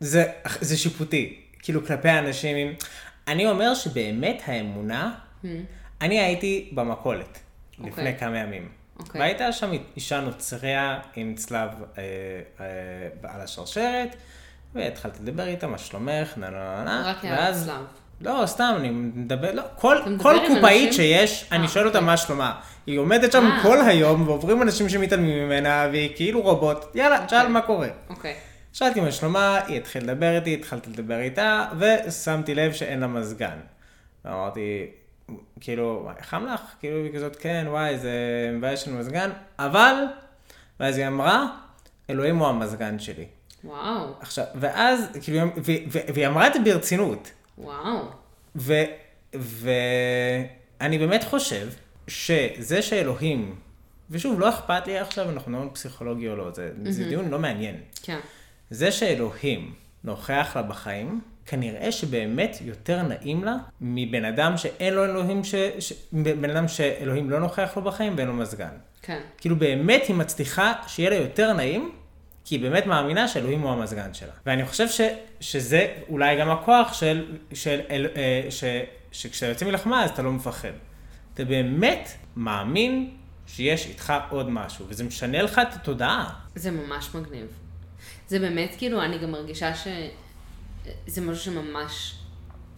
זה, 0.00 0.24
זה 0.60 0.76
שיפוטי, 0.76 1.40
כאילו 1.62 1.86
כלפי 1.86 2.08
האנשים. 2.08 2.74
אני 3.28 3.46
אומר 3.46 3.74
שבאמת 3.74 4.42
האמונה, 4.46 5.14
אני 6.00 6.20
הייתי 6.20 6.70
במכולת 6.72 7.38
לפני 7.78 7.90
אוקיי. 7.90 8.18
כמה 8.18 8.38
ימים. 8.38 8.68
אוקיי. 8.98 9.20
והייתה 9.20 9.52
שם 9.52 9.70
אישה 9.96 10.20
נוצריה 10.20 10.98
עם 11.16 11.34
צלב 11.34 11.68
אה, 11.98 12.02
אה, 12.60 13.34
על 13.34 13.40
השרשרת, 13.40 14.16
והתחלתי 14.74 15.18
לדבר 15.22 15.46
איתה, 15.46 15.66
מה 15.66 15.78
שלומך, 15.78 16.32
נה 16.36 16.50
נה 16.50 16.58
נה 16.58 16.84
נה, 16.84 17.02
רק 17.06 17.24
היה 17.24 17.54
צלב. 17.54 17.84
לא, 18.20 18.42
סתם, 18.46 18.74
אני 18.76 18.90
מדבר, 18.90 19.52
לא, 19.52 19.62
כל, 19.76 19.98
כל 20.22 20.36
קופאית 20.48 20.88
אנשים? 20.88 20.92
שיש, 20.92 21.48
אני 21.52 21.62
אה, 21.62 21.68
שואל 21.68 21.86
אותה 21.86 21.98
אוקיי. 21.98 22.06
מה 22.06 22.16
שלומה. 22.16 22.60
היא 22.86 22.98
עומדת 22.98 23.32
שם 23.32 23.46
אה. 23.46 23.62
כל 23.62 23.80
היום, 23.80 24.28
ועוברים 24.28 24.62
אנשים 24.62 24.88
שמתעלמים 24.88 25.44
ממנה, 25.46 25.86
והיא 25.92 26.16
כאילו 26.16 26.42
רובוט, 26.42 26.84
יאללה, 26.94 27.28
שאל 27.28 27.48
מה 27.48 27.60
קורה. 27.60 27.88
אוקיי. 28.10 28.34
שאלתי 28.78 29.00
מה 29.00 29.12
שלומה, 29.12 29.60
היא 29.66 29.76
התחילה 29.76 30.12
לדבר 30.12 30.36
איתי, 30.36 30.54
התחלתי 30.54 30.90
לדבר 30.90 31.18
איתה, 31.20 31.68
ושמתי 31.78 32.54
לב 32.54 32.72
שאין 32.72 33.00
לה 33.00 33.06
מזגן. 33.06 33.58
ואמרתי, 34.24 34.86
כאילו, 35.60 36.00
"וואי, 36.04 36.14
חם 36.22 36.46
לך? 36.46 36.60
כאילו, 36.80 37.04
היא 37.04 37.12
כזאת, 37.12 37.36
כן, 37.36 37.66
וואי, 37.68 37.98
זה 37.98 38.10
מבאס 38.52 38.80
של 38.80 38.92
מזגן, 38.92 39.30
אבל, 39.58 39.94
ואז 40.80 40.98
היא 40.98 41.06
אמרה, 41.06 41.46
אלוהים 42.10 42.38
הוא 42.38 42.48
המזגן 42.48 42.98
שלי. 42.98 43.24
וואו, 43.64 44.14
עכשיו, 44.20 44.44
ואז, 44.54 45.08
כאילו, 45.22 45.40
ו- 45.56 46.02
והיא 46.14 46.26
אמרה 46.26 46.46
את 46.46 46.54
זה 46.54 46.60
ברצינות. 46.60 47.30
וואו. 47.58 47.98
ו- 48.56 48.84
ואני 49.34 50.98
באמת 50.98 51.24
חושב 51.24 51.68
שזה 52.08 52.82
שאלוהים, 52.82 53.56
ושוב, 54.10 54.40
לא 54.40 54.48
אכפת 54.48 54.86
לי 54.86 54.98
עכשיו, 54.98 55.30
אנחנו 55.30 55.50
מדברים 55.50 55.68
על 55.68 55.74
פסיכולוגיה 55.74 56.30
או 56.30 56.36
לא, 56.36 56.50
זה, 56.50 56.70
זה 56.84 57.04
דיון 57.04 57.28
לא 57.28 57.38
מעניין. 57.38 57.76
כן. 58.02 58.18
זה 58.70 58.92
שאלוהים 58.92 59.74
נוכח 60.04 60.52
לה 60.56 60.62
בחיים, 60.62 61.20
כנראה 61.46 61.92
שבאמת 61.92 62.56
יותר 62.60 63.02
נעים 63.02 63.44
לה 63.44 63.56
מבן 63.80 64.24
אדם 64.24 64.56
שאין 64.56 64.94
לו 64.94 65.04
אלוהים, 65.04 65.44
ש... 65.44 65.54
ש... 65.78 65.92
בן 66.12 66.50
אדם 66.50 66.68
שאלוהים 66.68 67.30
לא 67.30 67.40
נוכח 67.40 67.72
לו 67.76 67.82
בחיים 67.82 68.14
ואין 68.16 68.28
לו 68.28 68.34
מזגן. 68.34 68.76
כן. 69.02 69.20
כאילו 69.38 69.56
באמת 69.56 70.02
היא 70.08 70.16
מצליחה 70.16 70.72
שיהיה 70.86 71.10
לה 71.10 71.16
יותר 71.16 71.52
נעים, 71.52 71.92
כי 72.44 72.54
היא 72.54 72.62
באמת 72.62 72.86
מאמינה 72.86 73.28
שאלוהים 73.28 73.60
הוא 73.60 73.70
המזגן 73.70 74.14
שלה. 74.14 74.32
ואני 74.46 74.66
חושב 74.66 74.88
ש... 74.88 75.00
שזה 75.40 75.94
אולי 76.08 76.36
גם 76.36 76.50
הכוח 76.50 76.92
של... 76.92 77.36
של... 77.52 77.80
אל... 77.90 78.06
אה, 78.16 78.50
ש... 78.50 78.64
שכשאתה 79.12 79.46
יוצא 79.46 79.66
מלחמה 79.66 80.04
אז 80.04 80.10
אתה 80.10 80.22
לא 80.22 80.32
מפחד. 80.32 80.72
אתה 81.34 81.44
באמת 81.44 82.10
מאמין 82.36 83.10
שיש 83.46 83.86
איתך 83.86 84.12
עוד 84.30 84.50
משהו, 84.50 84.86
וזה 84.88 85.04
משנה 85.04 85.42
לך 85.42 85.58
את 85.58 85.74
התודעה. 85.74 86.34
זה 86.54 86.70
ממש 86.70 87.14
מגניב. 87.14 87.46
זה 88.28 88.38
באמת, 88.38 88.74
כאילו, 88.78 89.02
אני 89.02 89.18
גם 89.18 89.32
מרגישה 89.32 89.74
ש... 89.74 89.88
זה 91.06 91.20
משהו 91.20 91.52
שממש 91.52 92.18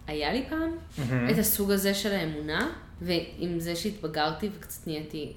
היה 0.07 0.33
לי 0.33 0.45
פעם, 0.49 0.71
את 1.31 1.37
הסוג 1.37 1.71
הזה 1.71 1.93
של 1.93 2.11
האמונה, 2.13 2.71
ועם 3.01 3.59
זה 3.59 3.75
שהתבגרתי 3.75 4.49
וקצת 4.57 4.87
נהייתי, 4.87 5.33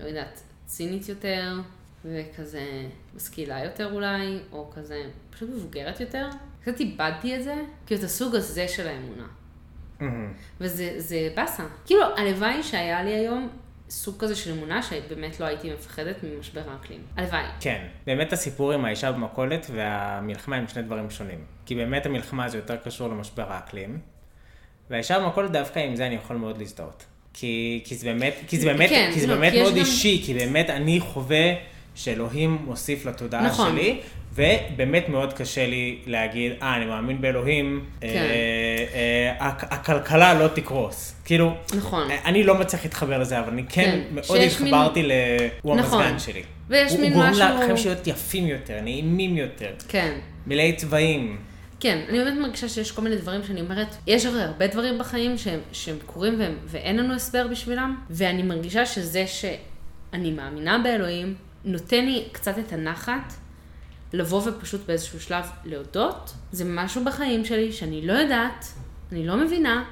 לא 0.00 0.06
יודעת, 0.06 0.40
צינית 0.66 1.08
יותר, 1.08 1.60
וכזה 2.04 2.86
משכילה 3.16 3.64
יותר 3.64 3.92
אולי, 3.92 4.38
או 4.52 4.70
כזה 4.74 5.10
פשוט 5.30 5.50
מבוגרת 5.50 6.00
יותר, 6.00 6.28
קצת 6.62 6.80
איבדתי 6.80 7.36
את 7.36 7.44
זה, 7.44 7.54
כאילו 7.86 8.00
את 8.00 8.04
הסוג 8.04 8.34
הזה 8.34 8.68
של 8.68 8.88
האמונה. 8.88 9.26
וזה 10.60 10.94
זה 10.96 11.32
באסה. 11.36 11.64
כאילו, 11.86 12.02
הלוואי 12.16 12.62
שהיה 12.62 13.02
לי 13.02 13.14
היום 13.14 13.48
סוג 13.90 14.14
כזה 14.18 14.36
של 14.36 14.50
אמונה 14.52 14.82
שבאמת 14.82 15.40
לא 15.40 15.44
הייתי 15.46 15.70
מפחדת 15.72 16.16
ממשבר 16.22 16.62
האקלים. 16.70 17.00
הלוואי. 17.16 17.42
כן, 17.60 17.86
באמת 18.06 18.32
הסיפור 18.32 18.72
עם 18.72 18.84
האישה 18.84 19.12
במכולת 19.12 19.66
והמלחמה 19.74 20.56
הם 20.56 20.68
שני 20.68 20.82
דברים 20.82 21.10
שונים. 21.10 21.38
כי 21.66 21.74
באמת 21.74 22.06
המלחמה 22.06 22.48
זה 22.48 22.58
יותר 22.58 22.76
קשור 22.76 23.08
למשבר 23.08 23.52
האקלים, 23.52 23.98
והאישה 24.90 25.18
במכולת 25.20 25.50
דווקא 25.50 25.78
עם 25.78 25.96
זה 25.96 26.06
אני 26.06 26.14
יכול 26.14 26.36
מאוד 26.36 26.58
להזדהות. 26.58 27.04
כי, 27.32 27.82
כי 27.84 27.94
זה 27.94 28.06
באמת, 28.06 28.34
כי 28.46 28.58
זה 28.58 28.66
באמת, 28.66 28.90
כן, 28.90 29.10
כי 29.14 29.20
זה 29.20 29.26
לא, 29.26 29.34
באמת 29.34 29.52
כי 29.52 29.60
מאוד 29.62 29.72
גם- 29.72 29.78
אישי, 29.78 30.22
כי 30.26 30.34
באמת 30.34 30.70
אני 30.70 31.00
חווה 31.00 31.54
שאלוהים 31.98 32.58
מוסיף 32.64 33.06
לתודעה 33.06 33.42
נכון. 33.42 33.70
שלי, 33.72 34.00
ובאמת 34.34 35.08
מאוד 35.08 35.32
קשה 35.32 35.66
לי 35.66 35.98
להגיד, 36.06 36.52
אה, 36.62 36.76
אני 36.76 36.86
מאמין 36.86 37.20
באלוהים, 37.20 37.84
כן. 38.00 38.06
אה, 38.06 38.14
אה, 39.40 39.50
הכ- 39.50 39.66
הכלכלה 39.70 40.34
לא 40.34 40.48
תקרוס. 40.48 41.14
כאילו, 41.24 41.54
נכון. 41.76 42.08
אני 42.24 42.44
לא 42.44 42.54
מצליח 42.54 42.84
להתחבר 42.84 43.18
לזה, 43.18 43.38
אבל 43.40 43.52
אני 43.52 43.62
כן, 43.68 43.82
כן, 43.84 44.00
מאוד 44.14 44.24
שיש 44.38 44.60
מין- 44.60 44.74
התחברתי 44.74 45.02
ל... 45.02 45.12
הוא 45.62 45.76
נכון. 45.76 46.02
המזגן 46.02 46.18
שלי. 46.18 46.42
ויש 46.68 46.92
מין 46.92 47.12
הוא 47.12 47.20
גורם 47.20 47.30
משהו- 47.30 47.44
לחיים 47.54 47.74
להיות 47.84 48.06
יפים 48.06 48.46
יותר, 48.46 48.80
נעימים 48.80 49.36
יותר, 49.36 49.70
כן. 49.88 50.18
מלאי 50.46 50.72
צבעים. 50.76 51.38
כן, 51.80 51.98
אני 52.08 52.18
באמת 52.18 52.38
מרגישה 52.38 52.68
שיש 52.68 52.92
כל 52.92 53.02
מיני 53.02 53.16
דברים 53.16 53.40
שאני 53.46 53.60
אומרת, 53.60 53.96
יש 54.06 54.26
הרי 54.26 54.42
הרבה 54.42 54.66
דברים 54.66 54.98
בחיים 54.98 55.38
שהם, 55.38 55.60
שהם 55.72 55.96
קורים 56.06 56.40
והם, 56.40 56.54
ואין 56.66 56.96
לנו 56.96 57.14
הסבר 57.14 57.46
בשבילם, 57.50 57.96
ואני 58.10 58.42
מרגישה 58.42 58.86
שזה 58.86 59.24
שאני 59.26 60.30
מאמינה 60.30 60.78
באלוהים, 60.84 61.34
נותן 61.64 62.04
לי 62.04 62.28
קצת 62.32 62.58
את 62.58 62.72
הנחת 62.72 63.32
לבוא 64.12 64.42
ופשוט 64.46 64.86
באיזשהו 64.86 65.20
שלב 65.20 65.44
להודות, 65.64 66.34
זה 66.52 66.64
משהו 66.64 67.04
בחיים 67.04 67.44
שלי 67.44 67.72
שאני 67.72 68.06
לא 68.06 68.12
יודעת, 68.12 68.64
אני 69.12 69.26
לא 69.26 69.36
מבינה, 69.36 69.84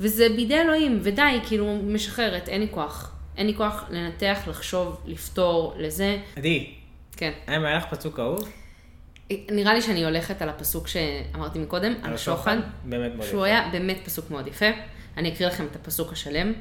וזה 0.00 0.28
בידי 0.28 0.60
אלוהים, 0.60 1.00
ודי, 1.02 1.38
כאילו, 1.46 1.78
משחררת, 1.84 2.48
אין 2.48 2.60
לי 2.60 2.68
כוח. 2.70 3.12
אין 3.36 3.46
לי 3.46 3.54
כוח 3.54 3.84
לנתח, 3.90 4.38
לחשוב, 4.46 5.00
לפתור, 5.06 5.74
לזה. 5.78 6.18
עדי, 6.36 6.74
כן. 7.16 7.32
האם 7.46 7.64
היה 7.64 7.76
לך 7.76 7.84
פסוק 7.94 8.20
אהוב? 8.20 8.48
נראה 9.50 9.74
לי 9.74 9.82
שאני 9.82 10.04
הולכת 10.04 10.42
על 10.42 10.48
הפסוק 10.48 10.88
שאמרתי 10.88 11.58
מקודם, 11.58 11.94
על 12.02 12.14
השוחד. 12.14 12.56
באמת 12.84 13.14
מאוד 13.14 13.26
שהוא 13.26 13.46
יפה. 13.46 13.56
היה 13.56 13.68
באמת 13.72 13.98
פסוק 14.04 14.30
מאוד 14.30 14.46
יפה. 14.46 14.66
אני 15.16 15.32
אקריא 15.32 15.48
לכם 15.48 15.66
את 15.70 15.76
הפסוק 15.76 16.12
השלם. 16.12 16.52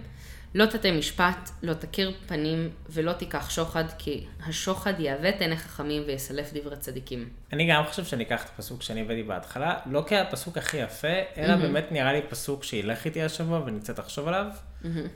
לא 0.53 0.65
תטה 0.65 0.91
משפט, 0.91 1.49
לא 1.63 1.73
תכיר 1.73 2.13
פנים, 2.27 2.69
ולא 2.89 3.13
תיקח 3.13 3.49
שוחד, 3.49 3.83
כי 3.97 4.27
השוחד 4.45 4.99
יעוות 4.99 5.35
עיני 5.39 5.57
חכמים 5.57 6.03
ויסלף 6.07 6.53
דברי 6.53 6.77
צדיקים. 6.77 7.29
אני 7.53 7.67
גם 7.69 7.83
חושב 7.83 8.05
שאני 8.05 8.23
אקח 8.23 8.43
את 8.43 8.49
הפסוק 8.49 8.81
שאני 8.81 9.01
הבאתי 9.01 9.23
בהתחלה, 9.23 9.79
לא 9.85 10.03
כהפסוק 10.07 10.57
הכי 10.57 10.77
יפה, 10.77 11.07
אלא 11.37 11.55
באמת 11.55 11.91
נראה 11.91 12.13
לי 12.13 12.21
פסוק 12.29 12.63
שילך 12.63 13.05
איתי 13.05 13.21
השבוע 13.21 13.59
ואני 13.65 13.79
קצת 13.79 13.99
אחשוב 13.99 14.27
עליו. 14.27 14.45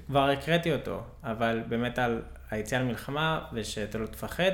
כבר 0.07 0.29
הקראתי 0.29 0.73
אותו, 0.73 1.03
אבל 1.23 1.63
באמת 1.67 1.99
על 1.99 2.21
היציאה 2.51 2.81
למלחמה 2.81 3.45
ושאתה 3.53 3.97
לא 3.97 4.05
תפחד, 4.05 4.51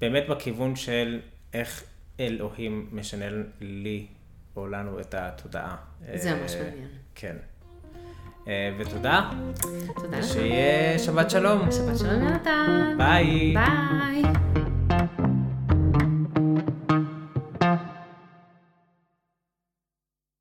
באמת 0.00 0.28
בכיוון 0.28 0.76
של 0.76 1.20
איך 1.52 1.84
אלוהים 2.20 2.88
משנה 2.92 3.24
לי 3.60 4.06
או 4.56 4.66
לנו 4.66 5.00
את 5.00 5.14
התודעה. 5.14 5.76
זה 6.14 6.30
אה, 6.30 6.36
ממש 6.36 6.54
מעניין. 6.54 6.88
כן. 7.14 7.36
אה, 8.48 8.70
ותודה, 8.78 9.30
תודה 9.94 10.18
לכם. 10.18 10.22
שיהיה 10.22 10.98
שבת 10.98 11.30
שלום. 11.30 11.70
שבת 11.72 11.98
שלום 11.98 12.22
יונתן. 12.22 12.94
ביי. 12.98 13.54
ביי. 13.54 14.22